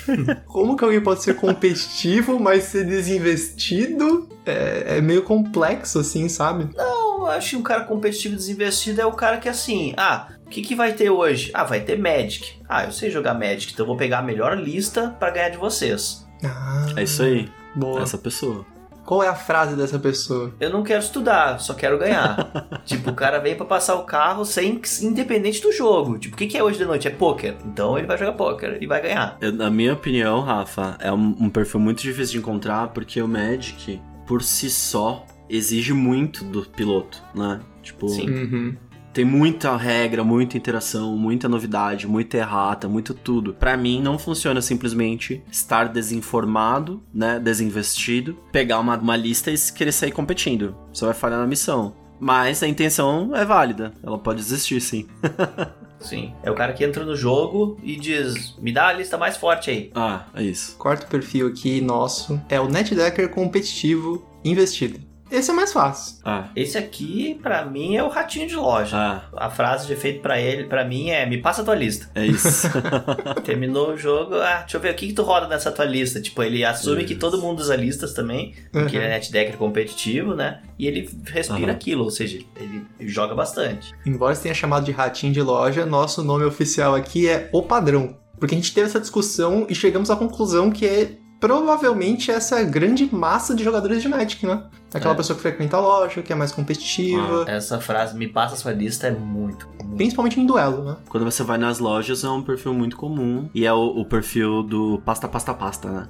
[0.46, 4.28] Como que alguém pode ser competitivo, mas ser desinvestido?
[4.46, 6.68] É, é meio complexo, assim, sabe?
[6.76, 10.48] Não, eu acho que um cara competitivo desinvestido é o cara que assim, ah, o
[10.48, 11.50] que, que vai ter hoje?
[11.54, 12.60] Ah, vai ter Magic.
[12.68, 15.58] Ah, eu sei jogar Magic, então eu vou pegar a melhor lista pra ganhar de
[15.58, 16.26] vocês.
[16.44, 17.48] Ah, É isso aí.
[17.74, 18.02] boa.
[18.02, 18.64] Essa pessoa.
[19.10, 20.54] Qual é a frase dessa pessoa?
[20.60, 22.48] Eu não quero estudar, só quero ganhar.
[22.86, 26.16] tipo, o cara vem pra passar o carro sem independente do jogo.
[26.16, 27.08] Tipo, o que, que é hoje de noite?
[27.08, 27.56] É poker.
[27.64, 29.36] Então ele vai jogar poker e vai ganhar.
[29.40, 33.26] Eu- na minha opinião, Rafa, é um, um perfil muito difícil de encontrar porque o
[33.26, 37.58] Magic, por si só, exige muito do piloto, né?
[37.82, 38.30] Tipo, Sim.
[38.30, 38.76] Uhum.
[39.12, 43.54] Tem muita regra, muita interação, muita novidade, muita errata, muito tudo.
[43.54, 47.38] Pra mim, não funciona simplesmente estar desinformado, né?
[47.38, 50.76] Desinvestido, pegar uma, uma lista e querer sair competindo.
[50.92, 51.94] Você vai falhar na missão.
[52.18, 53.92] Mas a intenção é válida.
[54.02, 55.06] Ela pode existir, sim.
[56.00, 56.32] Sim.
[56.42, 59.70] É o cara que entra no jogo e diz: me dá a lista mais forte
[59.70, 59.90] aí.
[59.94, 60.74] Ah, é isso.
[60.78, 65.09] Quarto perfil aqui nosso é o netdecker competitivo investido.
[65.30, 66.16] Esse é mais fácil.
[66.24, 68.96] Ah, Esse aqui, pra mim, é o ratinho de loja.
[68.96, 72.10] ah, A frase de efeito pra ele, pra mim, é: me passa a tua lista.
[72.14, 72.68] é isso.
[73.44, 76.20] Terminou o jogo, ah, deixa eu ver o que, que tu roda nessa tua lista.
[76.20, 77.20] Tipo, ele assume que Isso.
[77.20, 79.02] todo mundo usa listas também, porque Uhum.
[79.02, 80.60] ele é netdecker competitivo, né?
[80.78, 81.72] E ele respira Aham.
[81.72, 83.92] aquilo, ou seja, ele joga bastante.
[84.04, 88.16] Embora você tenha chamado de ratinho de loja, nosso nome oficial aqui é o padrão.
[88.38, 93.08] Porque a gente teve essa discussão e chegamos à conclusão que é provavelmente essa grande
[93.12, 94.62] massa de jogadores de Magic, né?
[94.92, 95.16] Aquela É.
[95.16, 98.72] pessoa que frequenta a loja, que é mais competitiva, Essa frase, me passa a sua
[98.72, 99.66] lista, é muito.
[99.82, 99.96] muito.
[99.96, 100.96] principalmente em duelo, né?
[101.08, 103.48] Quando você vai nas lojas, é um perfil muito comum.
[103.54, 106.08] E é o, o perfil do pasta, pasta, pasta, né?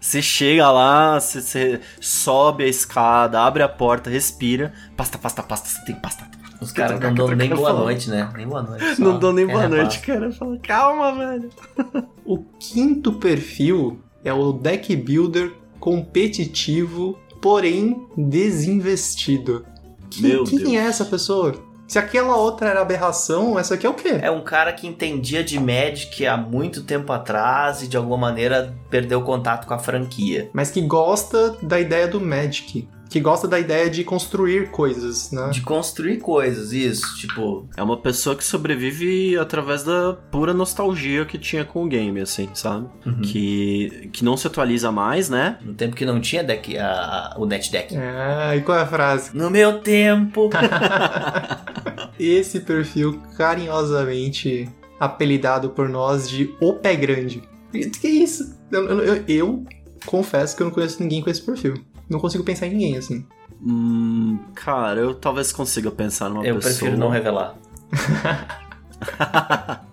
[0.00, 4.72] Você chega lá, você, você sobe a escada, abre a porta, respira.
[4.96, 6.24] Pasta, pasta, pasta, você tem pasta.
[6.60, 8.30] Os caras não dão nem boa noite, né?
[8.34, 8.96] Nem boa noite.
[8.96, 10.30] só Não dou nem boa noite, cara.
[10.32, 11.50] Fala, calma, velho.
[12.24, 19.64] O quinto perfil é o deck builder competitivo, porém desinvestido.
[20.10, 20.50] Quem Deus.
[20.50, 21.54] é essa pessoa?
[21.86, 24.18] Se aquela outra era aberração, essa aqui é o quê?
[24.20, 28.76] É um cara que entendia de Magic há muito tempo atrás e de alguma maneira
[28.90, 30.50] perdeu contato com a franquia.
[30.52, 32.88] Mas que gosta da ideia do Magic.
[33.08, 35.50] Que gosta da ideia de construir coisas, né?
[35.50, 37.16] De construir coisas, isso.
[37.16, 42.20] Tipo, É uma pessoa que sobrevive através da pura nostalgia que tinha com o game,
[42.20, 42.88] assim, sabe?
[43.22, 45.58] Que, que não se atualiza mais, né?
[45.62, 47.94] no tempo que não tinha deck, a- a- o net deck.
[47.96, 49.30] Ah, e qual é a frase?
[49.36, 50.50] No meu tempo.
[52.18, 57.42] Esse perfil carinhosamente apelidado por nós de O Pé Grande.
[57.72, 58.56] Que que é isso?
[58.72, 59.64] Eu, eu- eu- eu
[60.06, 61.74] confesso que eu não conheço ninguém com esse perfil.
[62.08, 63.26] Não consigo pensar em ninguém, assim.
[63.64, 66.74] Hum, cara, eu talvez consiga pensar numa Eu pessoa.
[66.74, 67.56] prefiro não revelar.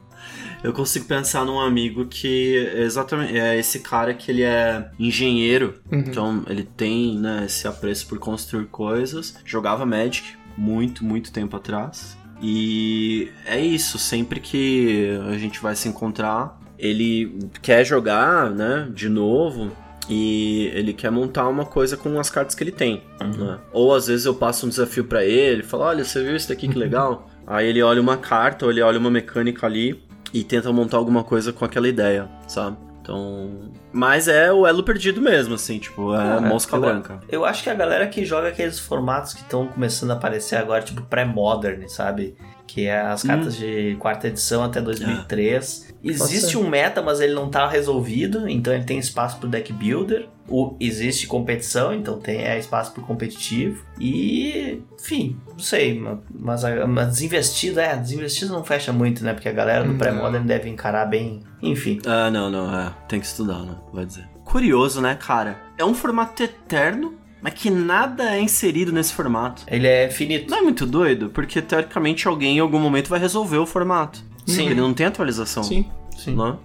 [0.64, 6.00] Eu consigo pensar num amigo que exatamente é esse cara que ele é engenheiro, Uhum.
[6.00, 9.36] então ele tem né, esse apreço por construir coisas.
[9.44, 10.24] Jogava Magic
[10.58, 12.18] muito, muito tempo atrás.
[12.42, 19.10] E é isso, sempre que a gente vai se encontrar, ele quer jogar, né, de
[19.10, 19.70] novo.
[20.10, 23.04] E ele quer montar uma coisa com as cartas que ele tem.
[23.38, 23.60] né?
[23.72, 26.68] Ou às vezes eu passo um desafio pra ele, falo, olha, você viu isso daqui
[26.68, 27.30] que legal?
[27.48, 31.24] Aí ele olha uma carta, ou ele olha uma mecânica ali e tenta montar alguma
[31.24, 32.78] coisa com aquela ideia, sabe?
[33.02, 33.72] Então.
[33.92, 37.20] Mas é o elo perdido mesmo, assim, tipo, é Ah, mosca eu- branca.
[37.30, 40.82] Eu acho que a galera que joga aqueles formatos que estão começando a aparecer agora,
[40.82, 42.36] tipo pré-modern, sabe?
[42.66, 45.94] Que é as cartas de quarta edição até 2003.
[46.04, 46.58] Existe ser.
[46.58, 50.28] um meta, mas ele não tá resolvido, então ele tem espaço pro deck builder.
[50.50, 53.86] O, existe competição, então tem é, espaço pro competitivo.
[54.00, 59.34] E, enfim, não sei, ma- mas, mas desinvestido, é, desinvestido não fecha muito, né?
[59.34, 59.98] Porque a galera do Não.
[59.98, 61.42] pré-modern deve encarar bem.
[61.62, 62.00] Enfim.
[62.06, 62.92] Ah, não, não, é.
[63.08, 63.76] Tem que estudar, né?
[63.94, 64.28] Vai dizer.
[64.44, 65.58] Curioso, né, cara?
[65.78, 69.64] É um formato eterno, mas que nada é inserido nesse formato.
[69.68, 70.50] Ele é finito.
[70.50, 71.30] Não é muito doido?
[71.30, 74.24] Porque teoricamente alguém em algum momento vai resolver o formato.
[74.48, 74.66] Sim.
[74.68, 75.62] Ele não tem atualização.
[75.64, 75.86] Sim.
[76.18, 76.36] Sim.
[76.36, 76.58] Né?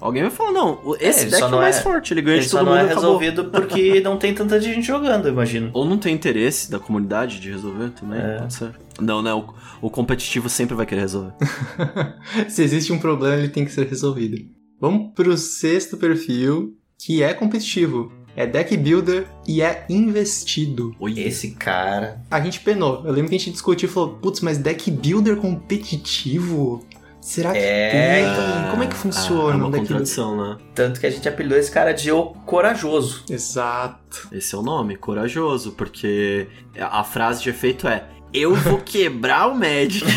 [0.00, 2.20] Alguém vai falar, não, o- esse ele deck só é não mais é- forte, ele
[2.20, 3.18] ganha Ele de só todo não mundo é e acabou.
[3.18, 5.70] resolvido porque não tem tanta gente jogando, eu imagino.
[5.72, 8.36] Ou não tem interesse da comunidade de resolver também, É.
[8.38, 8.72] pode ser.
[9.00, 9.32] Não, né?
[9.32, 9.44] O,
[9.80, 11.32] o competitivo sempre vai querer resolver.
[12.48, 14.36] Se existe um problema, ele tem que ser resolvido.
[14.80, 18.12] Vamos pro sexto perfil, que é competitivo.
[18.36, 20.94] É deck builder e é investido.
[20.98, 21.20] Oi.
[21.20, 22.20] Esse cara.
[22.30, 23.02] A gente penou.
[23.04, 26.84] Eu lembro que a gente discutiu e falou: putz, mas deck builder competitivo?
[27.20, 28.22] Será que É, tem?
[28.30, 28.70] então.
[28.72, 29.86] Como é que Ah, funciona É uma um deck builder?
[29.88, 30.58] contradição, né?
[30.74, 33.24] Tanto que a gente apelidou esse cara de O Corajoso.
[33.30, 34.28] Exato.
[34.30, 39.54] Esse é o nome, corajoso, porque a frase de efeito é Eu vou quebrar o
[39.54, 40.04] Magic.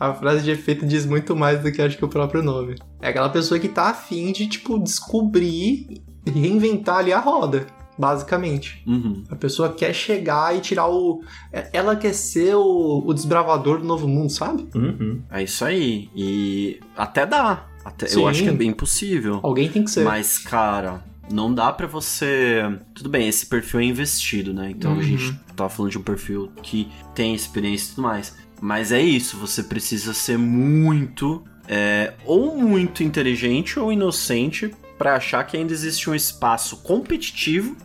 [0.00, 2.76] A frase de efeito diz muito mais do que acho que o próprio nome.
[3.02, 7.66] É aquela pessoa que tá afim de, tipo, descobrir reinventar ali a roda,
[7.98, 8.82] basicamente.
[8.86, 9.24] Uhum.
[9.30, 11.22] A pessoa quer chegar e tirar o.
[11.52, 14.66] é- Ela quer ser o, o desbravador do novo mundo, sabe?
[14.74, 15.22] Uhum.
[15.30, 16.08] É isso aí.
[16.14, 17.66] E até dá.
[17.84, 19.40] Até, eu acho que é bem possível.
[19.42, 20.04] Alguém tem que ser.
[20.04, 21.02] Mas, cara,
[21.32, 22.62] não dá pra você.
[22.94, 24.70] Tudo bem, esse perfil é investido, né?
[24.70, 24.98] Então Uhum.
[25.00, 28.36] a gente tá falando de um perfil que tem experiência e tudo mais.
[28.60, 31.42] Mas é isso, você precisa ser muito.
[31.70, 37.76] é, ou muito inteligente ou inocente pra achar que ainda existe um espaço competitivo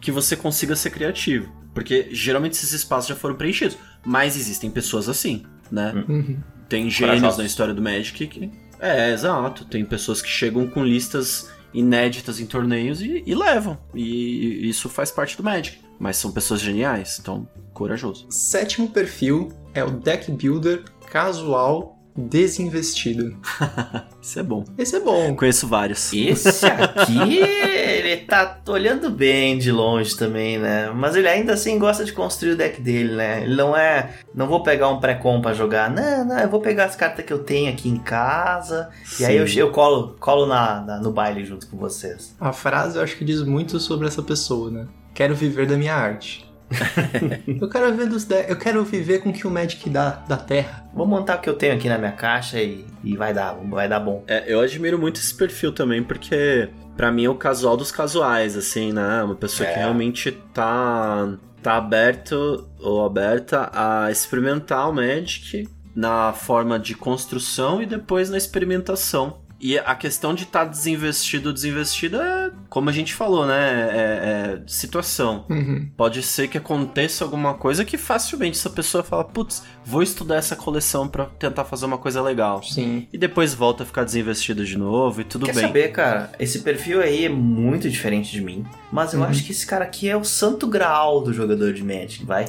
[0.00, 1.50] que você consiga ser criativo.
[1.74, 3.76] Porque geralmente esses espaços já foram preenchidos.
[4.04, 5.92] Mas existem pessoas assim, né?
[6.08, 6.38] Uhum.
[6.68, 8.50] Tem gênios na história do Magic que.
[8.78, 9.64] É, exato.
[9.64, 13.78] Tem pessoas que chegam com listas inéditas em torneios e, e levam.
[13.94, 15.78] E, e isso faz parte do Magic.
[15.98, 18.26] Mas são pessoas geniais, então, corajoso.
[18.30, 23.36] Sétimo perfil é o deck builder casual desinvestido.
[24.20, 24.64] Isso é bom.
[24.76, 25.34] Esse é bom.
[25.34, 26.12] Conheço vários.
[26.12, 30.90] Esse aqui, ele tá olhando bem de longe também, né?
[30.94, 33.42] Mas ele ainda assim gosta de construir o deck dele, né?
[33.44, 34.14] Ele não é.
[34.34, 35.90] Não vou pegar um pré-com pra jogar.
[35.90, 38.90] Não, não, eu vou pegar as cartas que eu tenho aqui em casa.
[39.20, 39.60] E aí eu, Sim.
[39.60, 42.34] eu colo, colo na, na- no baile junto com vocês.
[42.40, 44.86] A frase eu acho que diz muito sobre essa pessoa, né?
[45.14, 46.47] Quero viver da minha arte.
[47.60, 48.44] eu quero viver dos de...
[48.48, 50.84] eu quero viver com o que o Magic dá da Terra.
[50.94, 53.88] Vou montar o que eu tenho aqui na minha caixa e, e vai dar, vai
[53.88, 54.22] dar bom.
[54.26, 58.56] É, eu admiro muito esse perfil também, porque pra mim é o casual dos casuais,
[58.56, 59.22] assim, né?
[59.22, 59.78] Uma pessoa que É.
[59.78, 67.86] realmente tá, tá aberto ou aberta a experimentar o Magic na forma de construção e
[67.86, 69.38] depois na experimentação.
[69.60, 73.54] E a questão de estar desinvestido ou desinvestido é, como a gente falou, né?
[73.90, 75.44] É, é situação.
[75.50, 75.88] Uhum.
[75.96, 80.54] Pode ser que aconteça alguma coisa que facilmente essa pessoa fala, putz, vou estudar essa
[80.54, 82.62] coleção pra tentar fazer uma coisa legal.
[82.62, 83.08] Sim.
[83.12, 85.66] E depois volta a ficar desinvestido de novo e tudo Quer bem.
[85.66, 86.30] saber, cara?
[86.38, 88.64] Esse perfil aí é muito diferente de mim.
[88.92, 89.26] Mas eu Uhum.
[89.26, 92.44] acho que esse cara aqui é o santo graal do jogador de Magic, vai?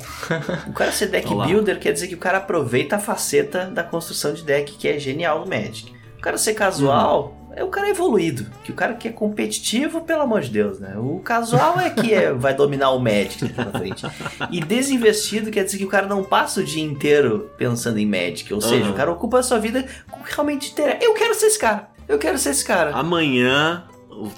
[0.68, 1.48] O cara ser deck Olá.
[1.48, 5.00] builder quer dizer que o cara aproveita a faceta da construção de deck, que é
[5.00, 5.98] genial no Magic.
[6.20, 7.36] O cara ser casual.
[7.56, 10.96] É o cara evoluído, que o cara que é competitivo, pelo amor de Deus, né?
[10.98, 14.06] O casual é que é- vai dominar o Magic daqui pra frente.
[14.52, 18.54] E desinvestido quer dizer que o cara não passa o dia inteiro pensando em Magic.
[18.54, 21.00] Ou seja, o cara ocupa a sua vida com o que realmente interessa.
[21.02, 21.90] Eu quero ser esse cara.
[22.08, 22.92] Eu quero ser esse cara.
[22.96, 23.84] Amanhã,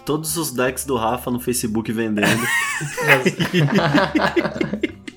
[0.05, 2.41] todos os decks do Rafa no Facebook vendendo.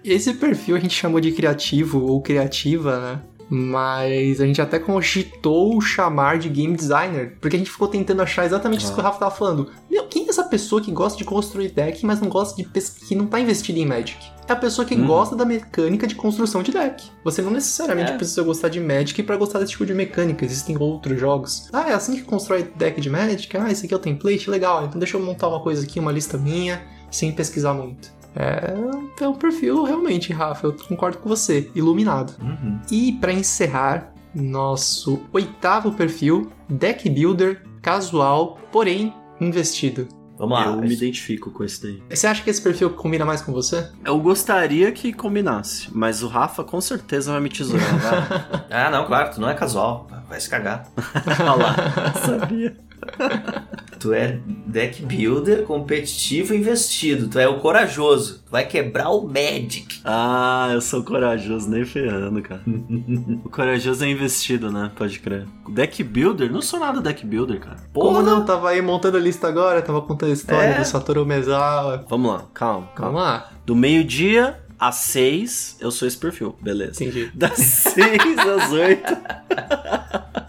[0.05, 3.21] Esse perfil a gente chamou de criativo ou criativa, né?
[3.49, 8.45] Mas a gente até cogitou chamar de game designer, porque a gente ficou tentando achar
[8.45, 9.71] exatamente isso que o Rafa tava falando.
[9.91, 12.65] Meu, quem é essa pessoa que gosta de construir deck, mas não gosta de
[13.07, 14.17] que não tá investido em Magic?
[14.49, 15.07] É a pessoa que Uhum.
[15.07, 17.05] gosta da mecânica de construção de deck.
[17.25, 18.17] Você não necessariamente É.
[18.17, 20.45] precisa gostar de Magic pra gostar desse tipo de mecânica.
[20.45, 21.69] Existem outros jogos.
[21.73, 23.57] Ah, é assim que constrói deck de Magic?
[23.57, 24.51] Ah, esse aqui é o template?
[24.51, 28.13] Legal, então deixa eu montar uma coisa aqui, uma lista minha, sem pesquisar muito.
[28.37, 28.75] É,
[29.23, 32.35] é um perfil realmente, Rafa, eu concordo com você, iluminado.
[32.41, 32.81] Uhum.
[32.91, 40.09] E para encerrar, nosso oitavo perfil, deck builder, casual, porém investido.
[40.37, 40.67] Vamos lá.
[40.67, 42.03] Eu me identifico com esse daí.
[42.11, 43.89] Você acha que esse perfil combina mais com você?
[44.05, 47.99] Eu gostaria que combinasse, mas o Rafa com certeza vai me tesourar.
[47.99, 48.65] vai.
[48.71, 50.09] Ah, não, claro, tu não é casual.
[50.29, 50.89] Vai se cagar.
[51.39, 51.77] Olha lá.
[52.27, 52.77] Sabia.
[54.01, 57.27] Tu é deck builder, competitivo e investido.
[57.27, 58.43] Tu é o corajoso.
[58.45, 60.01] Tu vai quebrar o Magic.
[60.05, 62.61] Ah, eu sou corajoso, nem ferrando, cara.
[63.43, 64.91] o corajoso é investido, né?
[64.95, 65.47] Pode crer.
[65.71, 66.53] Deck builder?
[66.53, 67.77] Não sou nada deck builder, cara.
[67.95, 68.45] Como não?
[68.45, 70.79] Tava aí montando a lista agora, tava contando a história É.
[70.79, 72.05] do Satoru Mezawa.
[72.07, 73.13] Vamos lá, calma, calma.
[73.13, 73.51] Vamos lá.
[73.65, 77.03] Do meio-dia às seis, eu sou esse perfil, beleza.
[77.03, 77.31] Entendi.
[77.35, 79.17] Das seis às oito.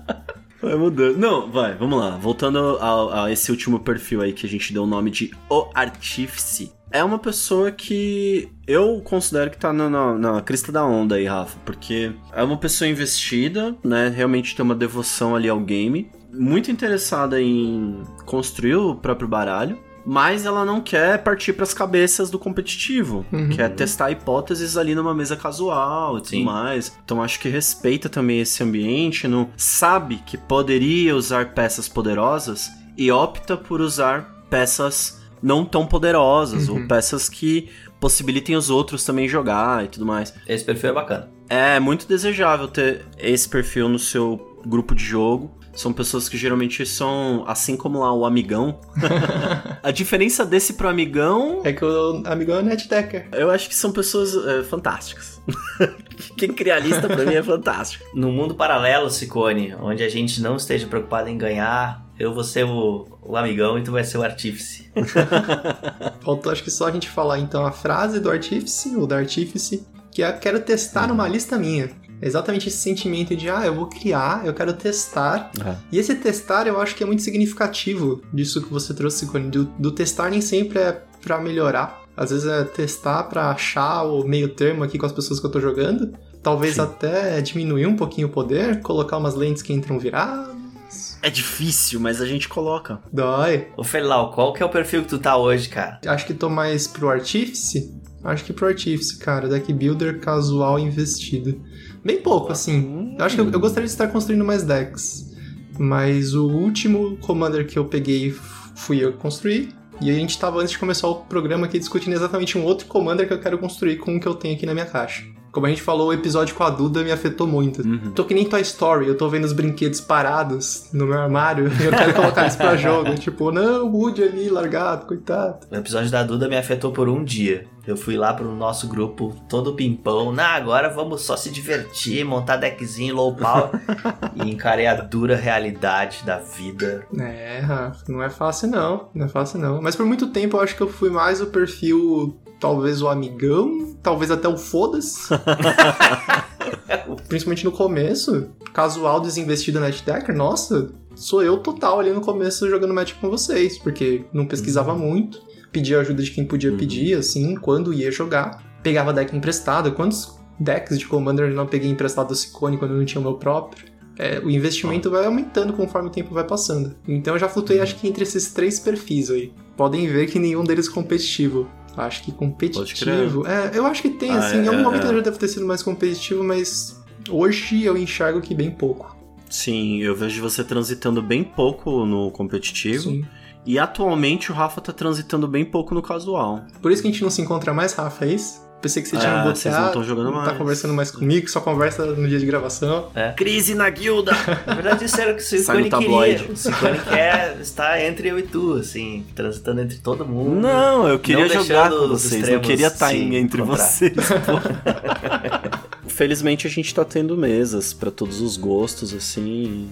[0.65, 1.15] Vai mudando.
[1.17, 2.17] Não, vai, vamos lá.
[2.17, 6.71] Voltando a, esse último perfil aí que a gente deu o nome de O Artífice.
[6.89, 11.25] É uma pessoa que eu considero que tá na, na, na crista da onda aí,
[11.25, 11.59] Rafa.
[11.63, 14.07] Porque é uma pessoa investida, né?
[14.07, 16.09] Realmente tem uma devoção ali ao game.
[16.33, 19.77] Muito interessada em construir o próprio baralho.
[20.05, 23.25] Mas ela não quer partir pras cabeças do competitivo.
[23.31, 23.49] Uhum.
[23.49, 26.43] Quer testar hipóteses ali numa mesa casual e tudo Sim.
[26.43, 26.95] mais.
[27.03, 33.11] Então acho que respeita também esse ambiente, não sabe que poderia usar peças poderosas e
[33.11, 36.81] opta por usar peças não tão poderosas Uhum.
[36.83, 40.33] ou peças que possibilitem os outros também jogar e tudo mais.
[40.47, 41.31] Esse perfil é bacana.
[41.49, 45.51] É muito desejável ter esse perfil no seu grupo de jogo.
[45.75, 48.79] São pessoas que geralmente são, assim como lá o amigão.
[49.83, 53.27] a diferença desse pro amigão, É que o amigão é netdecker.
[53.33, 55.41] eu acho que são pessoas é, fantásticas.
[56.37, 58.03] Quem cria a lista pra mim é fantástico.
[58.13, 62.63] No mundo paralelo, Cicone, onde a gente não esteja preocupado em ganhar, eu vou ser
[62.65, 64.89] o, o amigão e tu vai ser o artífice.
[66.23, 69.85] Faltou acho que só a gente falar então a frase do artífice, ou da artífice,
[70.11, 71.89] que é quero testar numa lista minha.
[72.25, 75.51] Exatamente esse sentimento de, ah, eu vou criar, eu quero testar.
[75.91, 79.51] E esse testar eu acho que é muito significativo disso que você trouxe, Cone.
[79.51, 82.01] Do, do testar nem sempre é pra melhorar.
[82.17, 85.51] Às vezes é testar pra achar o meio termo aqui com as pessoas que eu
[85.51, 86.17] tô jogando.
[86.41, 86.81] Talvez Sim.
[86.81, 91.19] até diminuir um pouquinho o poder, colocar umas lentes que entram viradas.
[91.21, 92.99] É difícil, mas a gente coloca.
[93.13, 93.67] Dói.
[93.77, 95.99] Ô Felau, qual que é o perfil que tu tá hoje, cara?
[96.07, 97.93] Acho que tô mais pro artífice.
[98.23, 99.47] Acho que pro artífice, cara.
[99.47, 101.61] Deck builder casual investido.
[102.05, 103.15] Bem pouco, assim.
[103.17, 105.33] Eu acho que eu, eu gostaria de estar construindo mais decks.
[105.79, 108.31] Mas o último commander que eu peguei
[108.75, 109.69] fui eu que construí.
[109.99, 113.27] E a gente tava antes de começar o programa aqui discutindo exatamente um outro commander
[113.27, 115.23] que eu quero construir com o que eu tenho aqui na minha caixa.
[115.51, 117.81] Como a gente falou, o episódio com a Duda me afetou muito.
[117.81, 118.11] Uhum.
[118.11, 121.85] Tô que nem Toy Story, eu tô vendo os brinquedos parados no meu armário e
[121.85, 123.15] eu quero colocar eles pra jogo.
[123.15, 125.65] Tipo, não, o Woody ali largado, coitado.
[125.71, 127.65] O episódio da Duda me afetou por um dia.
[127.87, 130.31] Eu fui lá pro nosso grupo, todo pimpão.
[130.31, 133.69] Na agora vamos só se divertir, montar deckzinho low power.
[134.35, 137.05] e encarei a dura realidade da vida.
[137.19, 137.63] É,
[138.07, 139.81] não é fácil não, não é fácil não.
[139.81, 143.95] Mas por muito tempo eu acho que eu fui mais o perfil, talvez o amigão,
[144.01, 145.29] talvez até o foda-se.
[147.27, 153.19] Principalmente no começo, casual desinvestido netdecker, nossa, sou eu total ali no começo jogando Magic
[153.19, 155.41] com vocês, porque não pesquisava muito,
[155.75, 156.77] pedia ajuda de quem podia Uhum.
[156.77, 158.63] pedir, assim, quando ia jogar.
[158.81, 162.97] Pegava deck emprestado, quantos decks de Commander eu não peguei emprestado do Cicone quando eu
[162.97, 163.85] não tinha o meu próprio?
[164.17, 166.95] É, o investimento vai aumentando conforme o tempo vai passando.
[167.05, 169.51] Então eu já flutuei acho que entre esses três perfis aí.
[169.75, 171.67] Podem ver que nenhum deles é competitivo.
[171.97, 173.45] Acho que competitivo.
[173.45, 174.57] É, eu acho que tem, Ah, assim.
[174.59, 175.09] é, em algum é, momento é.
[175.09, 179.15] eu já deve ter sido mais competitivo, mas hoje eu enxergo que bem pouco.
[179.49, 183.03] Sim, eu vejo você transitando bem pouco no competitivo.
[183.09, 183.25] Sim.
[183.65, 186.63] E atualmente o Rafa tá transitando bem pouco no casual.
[186.81, 188.63] Por isso que a gente não se encontra mais, Rafa, é isso?
[188.81, 189.57] Pensei que você tinha Ah, bloqueado.
[189.57, 190.57] vocês não tão jogando Tá mais.
[190.59, 193.07] conversando mais comigo, só conversa no dia de gravação.
[193.35, 194.31] Crise na guilda!
[194.67, 195.41] Na verdade, isso era o que
[195.87, 196.39] o tabloide.
[196.41, 196.53] queria.
[196.53, 200.61] O Cicone quer estar entre eu e tu, assim, transitando entre todo mundo.
[200.61, 203.77] Não, eu queria Não jogar com vocês, não extremos queria estar se em- entre encontrar.
[203.87, 204.13] vocês.
[206.07, 209.89] Felizmente a gente tá tendo mesas pra todos os gostos, assim.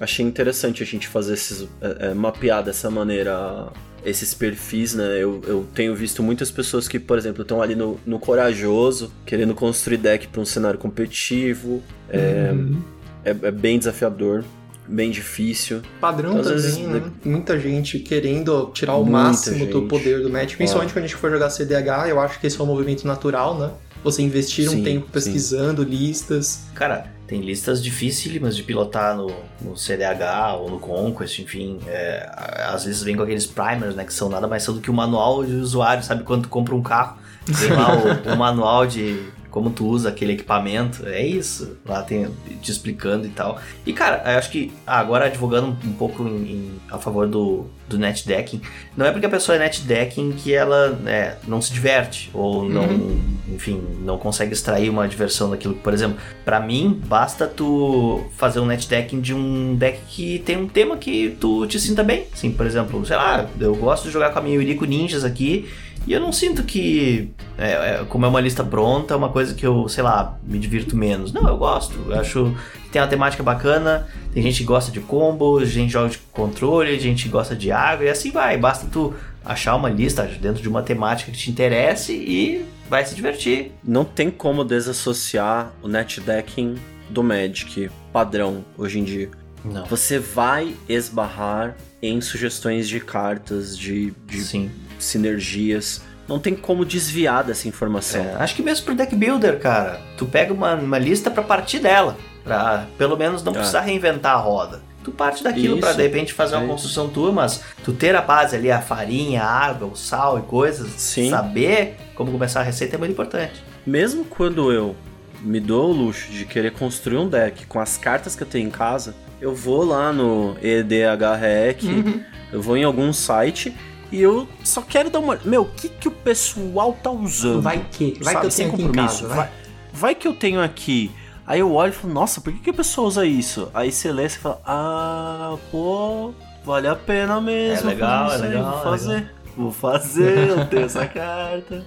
[0.00, 1.66] Achei interessante a gente fazer esses.
[1.80, 3.68] é, é, mapear dessa maneira
[4.04, 5.16] esses perfis, né?
[5.18, 9.54] Eu, eu tenho visto muitas pessoas que, por exemplo, estão ali no, no corajoso, querendo
[9.54, 11.82] construir deck pra um cenário competitivo.
[12.08, 12.80] É, Uhum.
[13.24, 14.44] é, é bem desafiador,
[14.86, 15.80] bem difícil.
[16.00, 17.02] Padrão Então, também, vezes, né?
[17.24, 19.88] Muita gente querendo tirar o máximo do gente.
[19.88, 20.54] poder do match.
[20.56, 23.58] Principalmente quando a gente for jogar CDH, eu acho que esse é um movimento natural,
[23.58, 23.70] né?
[24.04, 25.10] Você investir um Sim, tempo sim.
[25.12, 26.60] pesquisando listas.
[26.74, 31.78] Cara, tem listas dificílimas de pilotar no, no CDH ou no Conquest, enfim.
[31.86, 32.30] é,
[32.68, 34.04] às vezes vem com aqueles primers, né?
[34.04, 36.22] Que são nada mais são do que o manual de usuário, sabe?
[36.22, 40.32] Quando tu compra um carro, vem lá o, o manual de, como tu usa aquele
[40.32, 41.76] equipamento, é isso.
[41.84, 42.28] Lá tem
[42.60, 43.60] te explicando e tal.
[43.86, 47.66] E cara, eu acho que ah, agora advogando um pouco em, em, a favor do,
[47.88, 48.60] do netdecking,
[48.96, 52.84] não é porque a pessoa é netdecking que ela é, não se diverte ou não,
[52.84, 53.20] uhum.
[53.54, 55.74] enfim, não consegue extrair uma diversão daquilo.
[55.74, 60.68] Por exemplo, para mim basta tu fazer um netdecking de um deck que tem um
[60.68, 62.26] tema que tu te sinta bem.
[62.34, 65.66] Sim, por exemplo, sei lá, eu gosto de jogar com a minha Yuriko Ninjas aqui
[66.06, 69.54] e eu não sinto que, é, é, como é uma lista pronta, é uma coisa
[69.54, 71.32] que eu, sei lá, me divirto menos.
[71.32, 71.98] Não, eu gosto.
[72.08, 74.06] Eu acho que tem uma temática bacana.
[74.32, 78.08] Tem gente que gosta de combos, gente joga de controle, gente gosta de água e
[78.08, 78.56] assim vai.
[78.56, 83.14] Basta tu achar uma lista dentro de uma temática que te interesse e vai se
[83.16, 83.72] divertir.
[83.82, 86.76] Não tem como desassociar o netdecking
[87.10, 89.28] do Magic padrão hoje em dia.
[89.64, 89.84] Não.
[89.86, 96.02] Você vai esbarrar em sugestões de cartas, de, de Sim sinergias.
[96.28, 98.20] Não tem como desviar dessa informação.
[98.20, 101.78] É, acho que mesmo pro deck builder, cara, tu pega uma, uma lista para partir
[101.78, 102.16] dela.
[102.42, 103.56] Pra pelo menos não é.
[103.56, 104.80] precisar reinventar a roda.
[105.02, 108.22] Tu parte daquilo para de repente fazer uma é construção tua, mas tu ter a
[108.22, 111.30] base ali, a farinha, a água, o sal e coisas, Sim.
[111.30, 113.62] saber como começar a receita é muito importante.
[113.86, 114.96] Mesmo quando eu
[115.40, 118.66] me dou o luxo de querer construir um deck com as cartas que eu tenho
[118.66, 122.20] em casa, eu vou lá no EDHREC, uhum.
[122.52, 123.76] eu vou em algum site
[124.10, 125.38] e eu só quero dar uma.
[125.44, 127.62] Meu, o que, que o pessoal tá usando?
[127.62, 128.18] Vai que?
[128.22, 128.40] Vai sabe?
[128.40, 129.22] que eu tenho compromisso.
[129.22, 129.36] Casa, vai.
[129.36, 129.50] vai.
[129.92, 131.10] vai que eu tenho aqui.
[131.46, 133.70] Aí eu olho e falo, nossa, por que, que a pessoa usa isso?
[133.72, 136.34] Aí você lê e fala, ah, pô,
[136.64, 137.88] vale a pena mesmo.
[137.88, 138.72] É legal, é legal.
[138.72, 139.12] Vou fazer.
[139.12, 139.30] É legal.
[139.56, 141.84] Vou fazer, eu tenho essa carta.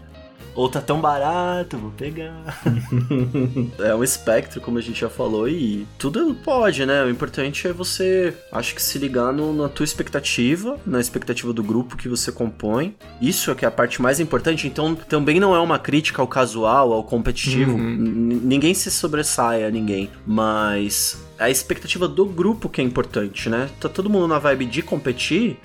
[0.60, 2.44] Ou tá tão barato, vou pegar.
[3.80, 7.02] é um espectro, como a gente já falou, e tudo pode, né?
[7.02, 11.64] O importante é você, acho que se ligar no, na tua expectativa, na expectativa do
[11.64, 12.94] grupo que você compõe.
[13.22, 14.68] Isso é que é a parte mais importante.
[14.68, 17.78] Então, também não é uma crítica ao casual, ao competitivo.
[17.78, 18.42] Uhum.
[18.44, 20.10] Ninguém se sobressai a ninguém.
[20.28, 23.70] Mas a expectativa do grupo que é importante, né?
[23.80, 25.58] Tá todo mundo na vibe de competir,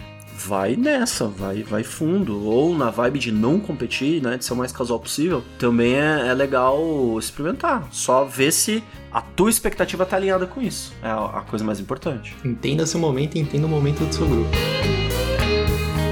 [0.47, 2.45] vai nessa, vai, vai fundo.
[2.45, 4.37] Ou na vibe de não competir, né?
[4.37, 6.79] De ser o mais casual possível, também é, é legal
[7.19, 7.89] experimentar.
[7.91, 10.93] Só ver se a tua expectativa tá alinhada com isso.
[11.03, 12.37] É a, coisa mais importante.
[12.45, 14.51] Entenda seu momento e entenda o momento do seu grupo.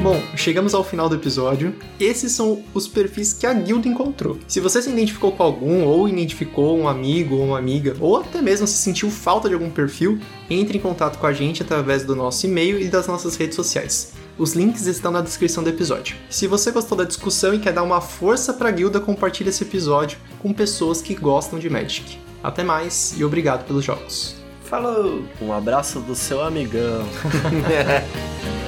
[0.02, 1.76] Bom, chegamos ao final do episódio.
[2.00, 4.36] Esses são os perfis que a guilda encontrou.
[4.48, 8.42] Se você se identificou com algum, ou identificou um amigo ou uma amiga, ou até
[8.42, 10.18] mesmo se sentiu falta de algum perfil,
[10.50, 14.12] entre em contato com a gente através do nosso e-mail e das nossas redes sociais.
[14.38, 16.16] Os links estão na descrição do episódio.
[16.30, 19.62] Se você gostou da discussão e quer dar uma força para a guilda, compartilhe esse
[19.62, 22.18] episódio com pessoas que gostam de Magic.
[22.42, 24.36] Até mais e obrigado pelos jogos.
[24.64, 25.22] Falou!
[25.40, 27.06] Um abraço do seu amigão.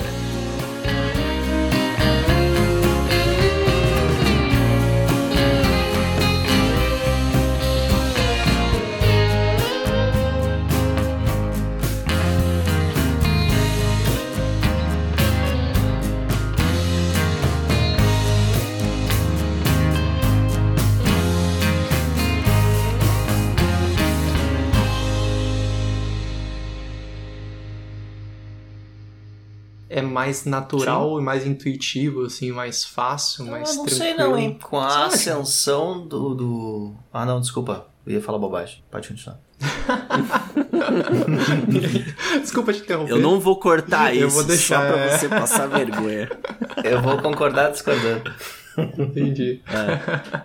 [30.14, 31.20] mais natural Sim.
[31.20, 34.06] e mais intuitivo, assim, mais fácil, mais eu não tranquilo.
[34.06, 34.56] sei não, hein?
[34.62, 36.94] Com a ascensão do, do...
[37.12, 37.88] Ah, não, desculpa.
[38.06, 38.82] Eu ia falar bobagem.
[38.90, 39.40] Pode continuar.
[42.40, 43.12] Desculpa te interromper.
[43.12, 44.80] Eu não vou cortar eu isso vou deixar...
[44.80, 46.30] só pra você passar vergonha.
[46.84, 48.30] Eu vou concordar discordando.
[48.98, 49.62] Entendi.
[49.66, 50.42] É.